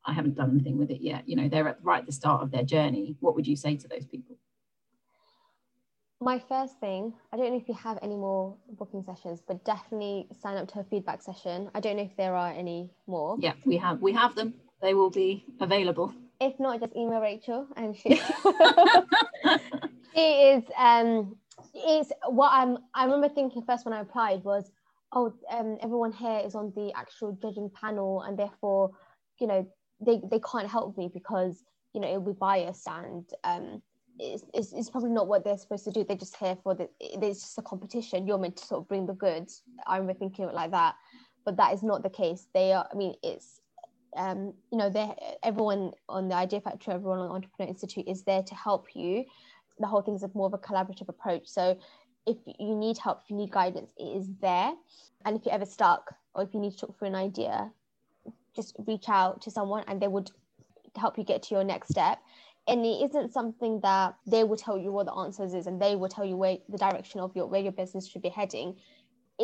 I 0.05 0.13
haven't 0.13 0.35
done 0.35 0.51
anything 0.51 0.77
with 0.77 0.91
it 0.91 1.01
yet? 1.01 1.27
You 1.27 1.35
know, 1.35 1.49
they're 1.49 1.67
at 1.67 1.83
right 1.83 1.99
at 1.99 2.05
the 2.05 2.11
start 2.11 2.41
of 2.41 2.51
their 2.51 2.63
journey. 2.63 3.15
What 3.19 3.35
would 3.35 3.47
you 3.47 3.55
say 3.55 3.75
to 3.75 3.87
those 3.87 4.05
people? 4.05 4.37
My 6.23 6.37
first 6.37 6.79
thing, 6.79 7.13
I 7.33 7.37
don't 7.37 7.49
know 7.49 7.57
if 7.57 7.67
you 7.67 7.73
have 7.73 7.97
any 8.03 8.15
more 8.15 8.55
booking 8.77 9.03
sessions, 9.03 9.41
but 9.47 9.65
definitely 9.65 10.27
sign 10.39 10.55
up 10.55 10.67
to 10.73 10.79
a 10.79 10.83
feedback 10.83 11.23
session. 11.23 11.71
I 11.73 11.79
don't 11.79 11.95
know 11.97 12.03
if 12.03 12.15
there 12.15 12.35
are 12.35 12.51
any 12.51 12.91
more. 13.07 13.37
Yeah, 13.39 13.53
we 13.65 13.77
have 13.77 14.01
we 14.03 14.13
have 14.13 14.35
them. 14.35 14.53
They 14.83 14.93
will 14.93 15.09
be 15.09 15.43
available 15.59 16.13
if 16.41 16.59
not, 16.59 16.81
just 16.81 16.95
email 16.95 17.21
Rachel 17.21 17.67
and 17.77 17.95
she 17.95 18.15
she 20.15 20.21
is 20.21 20.63
um 20.77 21.35
is 21.75 22.11
what 22.27 22.51
I'm 22.51 22.79
I 22.95 23.05
remember 23.05 23.29
thinking 23.29 23.61
first 23.61 23.85
when 23.85 23.93
I 23.93 24.01
applied 24.01 24.43
was 24.43 24.71
oh 25.13 25.33
um 25.51 25.77
everyone 25.81 26.11
here 26.11 26.41
is 26.43 26.55
on 26.55 26.73
the 26.75 26.91
actual 26.95 27.37
judging 27.41 27.69
panel 27.79 28.23
and 28.23 28.37
therefore 28.37 28.91
you 29.39 29.47
know 29.47 29.65
they 30.01 30.19
they 30.29 30.39
can't 30.39 30.67
help 30.67 30.97
me 30.97 31.09
because 31.13 31.63
you 31.93 32.01
know 32.01 32.07
it'll 32.07 32.21
be 32.21 32.33
biased 32.33 32.87
and 32.87 33.29
um 33.43 33.81
it's, 34.19 34.43
it's, 34.53 34.73
it's 34.73 34.89
probably 34.89 35.09
not 35.09 35.27
what 35.27 35.43
they're 35.43 35.57
supposed 35.57 35.85
to 35.85 35.91
do. 35.91 36.03
They're 36.03 36.17
just 36.17 36.35
here 36.35 36.57
for 36.63 36.75
the 36.75 36.89
it's 36.99 37.41
just 37.41 37.57
a 37.57 37.61
competition. 37.61 38.27
You're 38.27 38.37
meant 38.37 38.57
to 38.57 38.65
sort 38.65 38.81
of 38.81 38.87
bring 38.87 39.05
the 39.05 39.13
goods. 39.13 39.63
I 39.87 39.97
remember 39.97 40.19
thinking 40.19 40.45
it 40.45 40.53
like 40.53 40.71
that 40.71 40.95
but 41.45 41.57
that 41.57 41.73
is 41.73 41.83
not 41.83 42.03
the 42.03 42.09
case. 42.09 42.47
They 42.53 42.73
are 42.73 42.87
I 42.91 42.95
mean 42.95 43.13
it's 43.23 43.60
um, 44.15 44.53
you 44.71 44.77
know, 44.77 45.15
everyone 45.43 45.91
on 46.09 46.27
the 46.27 46.35
Idea 46.35 46.61
Factory, 46.61 46.93
everyone 46.93 47.19
on 47.19 47.27
the 47.27 47.33
Entrepreneur 47.33 47.69
Institute 47.69 48.07
is 48.07 48.23
there 48.23 48.43
to 48.43 48.55
help 48.55 48.87
you. 48.95 49.25
The 49.79 49.87
whole 49.87 50.01
thing 50.01 50.15
is 50.15 50.25
more 50.33 50.47
of 50.47 50.53
a 50.53 50.57
collaborative 50.57 51.09
approach. 51.09 51.47
So 51.47 51.77
if 52.27 52.37
you 52.45 52.75
need 52.75 52.97
help, 52.97 53.21
if 53.23 53.29
you 53.29 53.35
need 53.35 53.51
guidance, 53.51 53.91
it 53.97 54.03
is 54.03 54.29
there. 54.41 54.73
And 55.25 55.37
if 55.37 55.45
you're 55.45 55.53
ever 55.53 55.65
stuck 55.65 56.13
or 56.35 56.43
if 56.43 56.53
you 56.53 56.59
need 56.59 56.71
to 56.73 56.77
talk 56.77 56.97
through 56.97 57.09
an 57.09 57.15
idea, 57.15 57.71
just 58.55 58.75
reach 58.85 59.05
out 59.07 59.41
to 59.43 59.51
someone 59.51 59.83
and 59.87 60.01
they 60.01 60.07
would 60.07 60.31
help 60.95 61.17
you 61.17 61.23
get 61.23 61.43
to 61.43 61.55
your 61.55 61.63
next 61.63 61.89
step 61.89 62.19
and 62.67 62.85
it 62.85 63.09
isn't 63.09 63.33
something 63.33 63.79
that 63.81 64.15
they 64.27 64.43
will 64.43 64.57
tell 64.57 64.77
you 64.77 64.91
what 64.91 65.05
the 65.05 65.13
answers 65.13 65.53
is 65.53 65.67
and 65.67 65.81
they 65.81 65.95
will 65.95 66.09
tell 66.09 66.25
you 66.25 66.37
where 66.37 66.57
the 66.69 66.77
direction 66.77 67.19
of 67.19 67.35
your 67.35 67.47
where 67.47 67.61
your 67.61 67.71
business 67.71 68.07
should 68.07 68.21
be 68.21 68.29
heading 68.29 68.75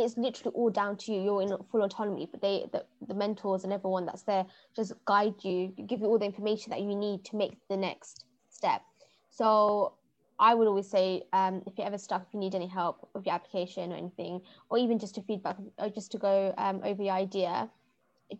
it's 0.04 0.18
literally 0.18 0.54
all 0.56 0.70
down 0.70 0.96
to 0.98 1.12
you 1.12 1.22
you're 1.22 1.42
in 1.42 1.50
full 1.72 1.84
autonomy 1.84 2.28
but 2.32 2.42
they 2.42 2.66
the, 2.72 2.84
the 3.08 3.14
mentors 3.14 3.64
and 3.64 3.74
everyone 3.74 4.06
that's 4.06 4.24
there 4.24 4.46
just 4.76 4.94
guide 5.06 5.34
you 5.44 5.74
give 5.88 6.00
you 6.00 6.06
all 6.06 6.20
the 6.20 6.26
information 6.26 6.70
that 6.70 6.82
you 6.82 6.96
need 6.96 7.24
to 7.24 7.36
make 7.36 7.58
the 7.70 7.78
next 7.78 8.26
step 8.50 8.82
so 9.30 9.94
I 10.40 10.54
would 10.54 10.68
always 10.68 10.88
say 10.88 11.24
um, 11.34 11.64
if 11.66 11.78
you're 11.78 11.88
ever 11.88 11.98
stuck, 11.98 12.24
if 12.28 12.34
you 12.34 12.40
need 12.40 12.54
any 12.54 12.68
help 12.68 13.10
with 13.14 13.26
your 13.26 13.34
application 13.34 13.92
or 13.92 13.96
anything, 13.96 14.42
or 14.70 14.78
even 14.78 15.00
just 15.00 15.16
to 15.16 15.24
feedback, 15.24 15.58
or 15.80 15.90
just 15.90 16.12
to 16.12 16.20
go 16.20 16.54
um, 16.58 16.82
over 16.84 17.02
your 17.02 17.16
idea, 17.16 17.70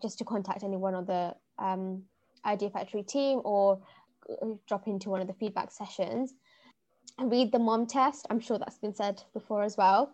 just 0.00 0.18
to 0.18 0.24
contact 0.24 0.62
anyone 0.62 0.94
on 0.94 1.04
the 1.06 1.34
um, 1.58 2.02
Idea 2.44 2.70
Factory 2.70 3.02
team 3.02 3.40
or 3.44 3.80
drop 4.68 4.86
into 4.86 5.10
one 5.10 5.20
of 5.20 5.26
the 5.26 5.34
feedback 5.34 5.72
sessions. 5.72 6.34
And 7.18 7.32
read 7.32 7.50
the 7.50 7.58
mom 7.58 7.86
test. 7.86 8.26
I'm 8.30 8.38
sure 8.38 8.58
that's 8.58 8.78
been 8.78 8.94
said 8.94 9.22
before 9.34 9.64
as 9.64 9.76
well. 9.76 10.12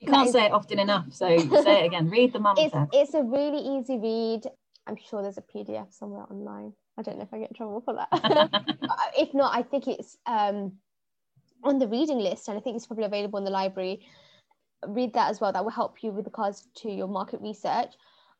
You 0.00 0.08
can't 0.08 0.30
say 0.30 0.46
it 0.46 0.52
often 0.52 0.78
enough, 0.78 1.06
so 1.10 1.26
say 1.26 1.82
it 1.82 1.86
again. 1.86 2.08
Read 2.08 2.32
the 2.32 2.38
mom 2.38 2.56
it's. 2.58 2.74
It's 2.92 3.14
a 3.14 3.22
really 3.22 3.78
easy 3.78 3.98
read. 3.98 4.42
I'm 4.86 4.96
sure 4.96 5.22
there's 5.22 5.38
a 5.38 5.42
PDF 5.42 5.92
somewhere 5.92 6.24
online. 6.30 6.72
I 6.96 7.02
don't 7.02 7.18
know 7.18 7.24
if 7.24 7.34
I 7.34 7.38
get 7.38 7.50
in 7.50 7.56
trouble 7.56 7.80
for 7.80 7.94
that. 7.94 8.08
if 9.18 9.34
not, 9.34 9.54
I 9.54 9.62
think 9.62 9.86
it's 9.86 10.16
um, 10.26 10.72
on 11.64 11.78
the 11.78 11.88
reading 11.88 12.18
list, 12.18 12.48
and 12.48 12.56
I 12.56 12.60
think 12.60 12.76
it's 12.76 12.86
probably 12.86 13.04
available 13.04 13.38
in 13.38 13.44
the 13.44 13.50
library. 13.50 14.06
Read 14.86 15.12
that 15.14 15.30
as 15.30 15.40
well. 15.40 15.52
That 15.52 15.64
will 15.64 15.72
help 15.72 16.02
you 16.02 16.12
with 16.12 16.26
regards 16.26 16.68
to 16.76 16.90
your 16.90 17.08
market 17.08 17.40
research. 17.40 17.92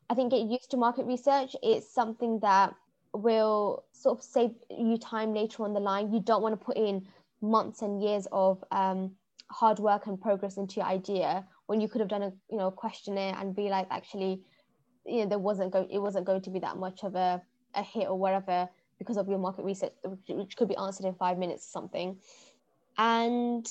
I 0.09 0.15
think 0.15 0.31
get 0.31 0.41
used 0.41 0.71
to 0.71 0.77
market 0.77 1.05
research. 1.05 1.55
It's 1.61 1.93
something 1.93 2.39
that 2.39 2.73
will 3.13 3.83
sort 3.91 4.17
of 4.17 4.23
save 4.23 4.51
you 4.69 4.97
time 4.97 5.33
later 5.33 5.63
on 5.63 5.73
the 5.73 5.79
line. 5.79 6.13
You 6.13 6.21
don't 6.21 6.41
want 6.41 6.59
to 6.59 6.65
put 6.65 6.77
in 6.77 7.05
months 7.41 7.81
and 7.81 8.01
years 8.01 8.27
of 8.31 8.63
um, 8.71 9.11
hard 9.51 9.79
work 9.79 10.07
and 10.07 10.19
progress 10.21 10.57
into 10.57 10.75
your 10.75 10.85
idea 10.85 11.45
when 11.65 11.81
you 11.81 11.87
could 11.87 12.01
have 12.01 12.09
done 12.09 12.23
a 12.23 12.31
you 12.49 12.57
know 12.57 12.71
questionnaire 12.71 13.35
and 13.37 13.55
be 13.55 13.69
like 13.69 13.87
actually 13.89 14.41
you 15.05 15.21
know 15.21 15.25
there 15.25 15.39
wasn't 15.39 15.71
going 15.71 15.89
it 15.89 15.99
wasn't 15.99 16.25
going 16.25 16.41
to 16.41 16.49
be 16.49 16.59
that 16.59 16.77
much 16.77 17.03
of 17.03 17.15
a, 17.15 17.41
a 17.75 17.83
hit 17.83 18.07
or 18.07 18.17
whatever 18.17 18.69
because 18.99 19.17
of 19.17 19.27
your 19.27 19.39
market 19.39 19.65
research 19.65 19.93
which 20.27 20.55
could 20.55 20.67
be 20.67 20.75
answered 20.75 21.05
in 21.05 21.13
five 21.15 21.37
minutes 21.37 21.65
or 21.67 21.71
something. 21.71 22.17
And 22.97 23.65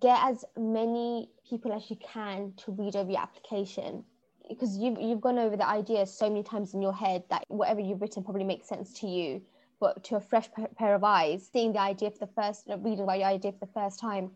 get 0.00 0.18
as 0.22 0.44
many 0.56 1.28
people 1.48 1.72
as 1.72 1.90
you 1.90 1.96
can 1.96 2.52
to 2.56 2.72
read 2.72 2.96
over 2.96 3.10
your 3.10 3.20
application 3.20 4.04
because 4.48 4.76
you've, 4.76 4.98
you've 5.00 5.20
gone 5.20 5.38
over 5.38 5.56
the 5.56 5.66
idea 5.66 6.06
so 6.06 6.28
many 6.28 6.42
times 6.42 6.74
in 6.74 6.82
your 6.82 6.94
head 6.94 7.22
that 7.30 7.44
whatever 7.48 7.80
you've 7.80 8.00
written 8.00 8.22
probably 8.22 8.44
makes 8.44 8.68
sense 8.68 8.92
to 9.00 9.06
you 9.06 9.42
but 9.80 10.02
to 10.04 10.16
a 10.16 10.20
fresh 10.20 10.48
pair 10.76 10.94
of 10.94 11.02
eyes 11.04 11.48
seeing 11.52 11.72
the 11.72 11.80
idea 11.80 12.10
for 12.10 12.26
the 12.26 12.32
first 12.32 12.64
reading 12.78 13.04
about 13.04 13.18
your 13.18 13.28
idea 13.28 13.52
for 13.52 13.66
the 13.66 13.72
first 13.72 13.98
time 13.98 14.30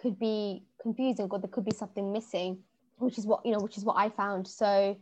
could 0.00 0.18
be 0.18 0.62
confusing 0.80 1.28
or 1.30 1.38
there 1.38 1.48
could 1.48 1.64
be 1.64 1.74
something 1.74 2.12
missing 2.12 2.58
which 3.00 3.18
is 3.18 3.26
what 3.26 3.44
you 3.44 3.52
know 3.52 3.58
which 3.58 3.76
is 3.76 3.84
what 3.84 3.96
i 3.96 4.08
found. 4.08 4.46
So 4.46 4.96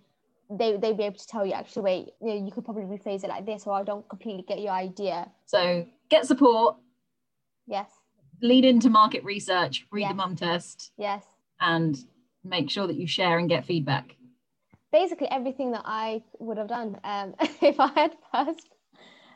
they 0.51 0.77
they'd 0.77 0.97
be 0.97 1.05
able 1.05 1.19
to 1.19 1.27
tell 1.27 1.45
you 1.45 1.53
actually 1.53 1.83
wait 1.83 2.09
you 2.23 2.29
know 2.29 2.47
you 2.47 2.51
could 2.51 2.65
probably 2.65 2.85
rephrase 2.85 3.23
it 3.23 3.29
like 3.29 3.45
this 3.45 3.67
or 3.67 3.75
i 3.75 3.83
don't 3.83 4.09
completely 4.09 4.45
get 4.49 4.61
your 4.61 4.73
idea. 4.73 5.31
So 5.47 5.87
get 6.09 6.27
support. 6.27 6.77
Yes. 7.67 7.91
Lead 8.41 8.65
into 8.65 8.89
market 8.89 9.25
research 9.25 9.87
read 9.91 10.03
yes. 10.03 10.11
the 10.11 10.15
mum 10.15 10.37
test 10.37 10.93
yes. 10.97 11.25
and 11.61 11.99
make 12.45 12.71
sure 12.71 12.87
that 12.87 12.97
you 12.97 13.07
share 13.07 13.39
and 13.39 13.49
get 13.49 13.67
feedback. 13.67 14.17
Basically 14.91 15.29
everything 15.31 15.73
that 15.73 15.83
i 15.85 16.23
would 16.39 16.57
have 16.57 16.69
done 16.69 16.99
um, 17.05 17.35
if 17.41 17.79
i 17.79 17.89
had 17.89 18.17
passed 18.33 18.71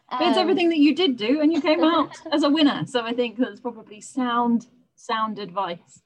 um, 0.09 0.18
it's 0.22 0.38
everything 0.38 0.68
that 0.68 0.79
you 0.79 0.94
did 0.94 1.16
do 1.16 1.40
and 1.40 1.53
you 1.53 1.61
came 1.61 1.83
out 1.94 2.16
as 2.31 2.42
a 2.42 2.48
winner. 2.48 2.87
So 2.87 3.03
i 3.03 3.12
think 3.12 3.37
that's 3.38 3.61
probably 3.61 4.01
sound 4.01 4.68
sound 5.02 5.38
advice. 5.38 6.02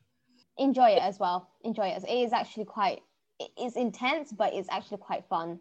Enjoy 0.59 0.89
it 0.89 1.03
as 1.03 1.19
well. 1.19 1.49
Enjoy 1.63 1.87
it. 1.87 2.03
It 2.05 2.11
is 2.11 2.33
actually 2.33 2.65
quite 2.65 3.01
it's 3.39 3.77
intense 3.77 4.33
but 4.33 4.55
it's 4.55 4.69
actually 4.71 4.99
quite 4.99 5.25
fun. 5.29 5.59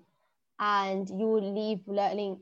And 0.59 1.09
you 1.09 1.27
will 1.27 1.53
leave 1.53 1.79
learning 1.87 2.39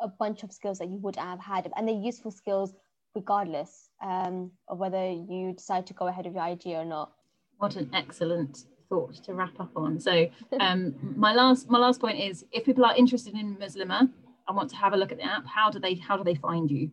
a 0.00 0.08
bunch 0.08 0.42
of 0.42 0.52
skills 0.52 0.78
that 0.78 0.88
you 0.88 0.98
would 0.98 1.16
have 1.16 1.40
had 1.40 1.70
and 1.76 1.88
they're 1.88 1.94
useful 1.94 2.30
skills 2.30 2.74
regardless 3.14 3.88
um, 4.02 4.52
of 4.68 4.78
whether 4.78 5.10
you 5.10 5.54
decide 5.54 5.86
to 5.86 5.94
go 5.94 6.06
ahead 6.06 6.26
with 6.26 6.34
your 6.34 6.44
idea 6.44 6.78
or 6.78 6.84
not. 6.84 7.12
What 7.56 7.76
an 7.76 7.90
excellent 7.94 8.66
thought 8.88 9.14
to 9.24 9.34
wrap 9.34 9.58
up 9.58 9.72
on. 9.76 9.98
So 9.98 10.28
um, 10.60 10.94
my 11.16 11.32
last 11.32 11.70
my 11.70 11.78
last 11.78 12.00
point 12.00 12.20
is 12.20 12.44
if 12.52 12.64
people 12.64 12.84
are 12.84 12.94
interested 12.94 13.34
in 13.34 13.56
Muslimah 13.56 14.10
and 14.46 14.56
want 14.56 14.70
to 14.70 14.76
have 14.76 14.92
a 14.92 14.96
look 14.96 15.10
at 15.10 15.18
the 15.18 15.24
app 15.24 15.46
how 15.46 15.70
do 15.70 15.78
they 15.78 15.94
how 15.94 16.16
do 16.16 16.24
they 16.24 16.34
find 16.34 16.70
you 16.70 16.90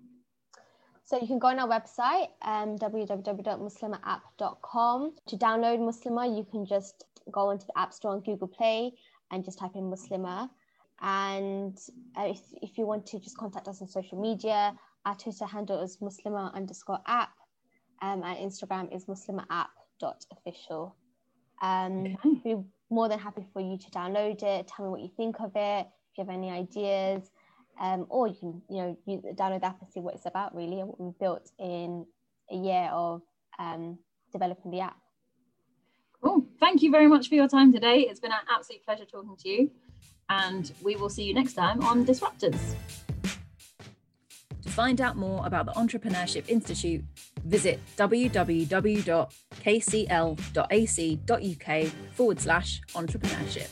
so 1.05 1.17
you 1.19 1.27
can 1.27 1.39
go 1.39 1.47
on 1.47 1.59
our 1.59 1.67
website, 1.67 2.29
um, 2.41 2.77
www.muslimaapp.com. 2.77 5.15
To 5.27 5.37
download 5.37 5.79
Muslima, 5.79 6.35
you 6.35 6.45
can 6.49 6.65
just 6.65 7.05
go 7.31 7.51
into 7.51 7.67
the 7.67 7.77
App 7.77 7.93
Store 7.93 8.11
on 8.11 8.21
Google 8.21 8.47
Play 8.47 8.93
and 9.31 9.45
just 9.45 9.59
type 9.59 9.75
in 9.75 9.83
Muslima. 9.83 10.49
And 11.01 11.77
uh, 12.17 12.27
if, 12.27 12.39
if 12.61 12.77
you 12.77 12.87
want 12.87 13.05
to 13.07 13.19
just 13.19 13.37
contact 13.37 13.67
us 13.67 13.81
on 13.81 13.87
social 13.87 14.17
media, 14.19 14.73
our 15.05 15.15
Twitter 15.15 15.45
handle 15.45 15.81
is 15.81 15.97
Muslimah 15.97 16.53
underscore 16.55 16.99
app. 17.05 17.33
Um, 18.01 18.23
and 18.23 18.37
Instagram 18.39 18.93
is 18.93 19.05
muslimaapp.official. 19.05 20.95
Um. 21.61 22.17
We're 22.43 22.63
more 22.89 23.09
than 23.09 23.19
happy 23.19 23.45
for 23.53 23.61
you 23.61 23.77
to 23.77 23.91
download 23.91 24.41
it. 24.43 24.67
Tell 24.67 24.85
me 24.85 24.91
what 24.91 25.01
you 25.01 25.09
think 25.15 25.39
of 25.39 25.51
it. 25.55 25.87
If 25.87 26.17
you 26.17 26.23
have 26.23 26.29
any 26.29 26.51
ideas, 26.51 27.29
um, 27.79 28.05
or 28.09 28.27
you 28.27 28.35
can 28.35 28.61
you 28.69 28.77
know 28.77 28.97
use, 29.05 29.21
download 29.35 29.61
the 29.61 29.67
app 29.67 29.81
and 29.81 29.89
see 29.91 29.99
what 29.99 30.15
it's 30.15 30.25
about 30.25 30.55
really 30.55 30.79
and 30.79 30.87
what 30.89 30.99
we 30.99 31.11
built 31.19 31.51
in 31.59 32.05
a 32.51 32.55
year 32.55 32.89
of 32.91 33.21
um, 33.59 33.97
developing 34.31 34.71
the 34.71 34.81
app. 34.81 34.97
Cool. 36.21 36.45
Thank 36.59 36.81
you 36.81 36.91
very 36.91 37.07
much 37.07 37.29
for 37.29 37.35
your 37.35 37.47
time 37.47 37.71
today. 37.71 37.99
It's 38.09 38.19
been 38.19 38.31
an 38.31 38.39
absolute 38.49 38.83
pleasure 38.83 39.05
talking 39.05 39.35
to 39.37 39.49
you, 39.49 39.71
and 40.29 40.71
we 40.81 40.95
will 40.95 41.09
see 41.09 41.23
you 41.23 41.33
next 41.33 41.53
time 41.53 41.81
on 41.83 42.05
Disruptors. 42.05 42.75
To 44.63 44.69
find 44.69 44.99
out 44.99 45.15
more 45.15 45.45
about 45.45 45.67
the 45.67 45.73
Entrepreneurship 45.73 46.49
Institute, 46.49 47.03
visit 47.45 47.79
www.kcl.ac.uk 47.97 48.65
forward 52.13 52.39
slash 52.39 52.81
entrepreneurship. 52.93 53.69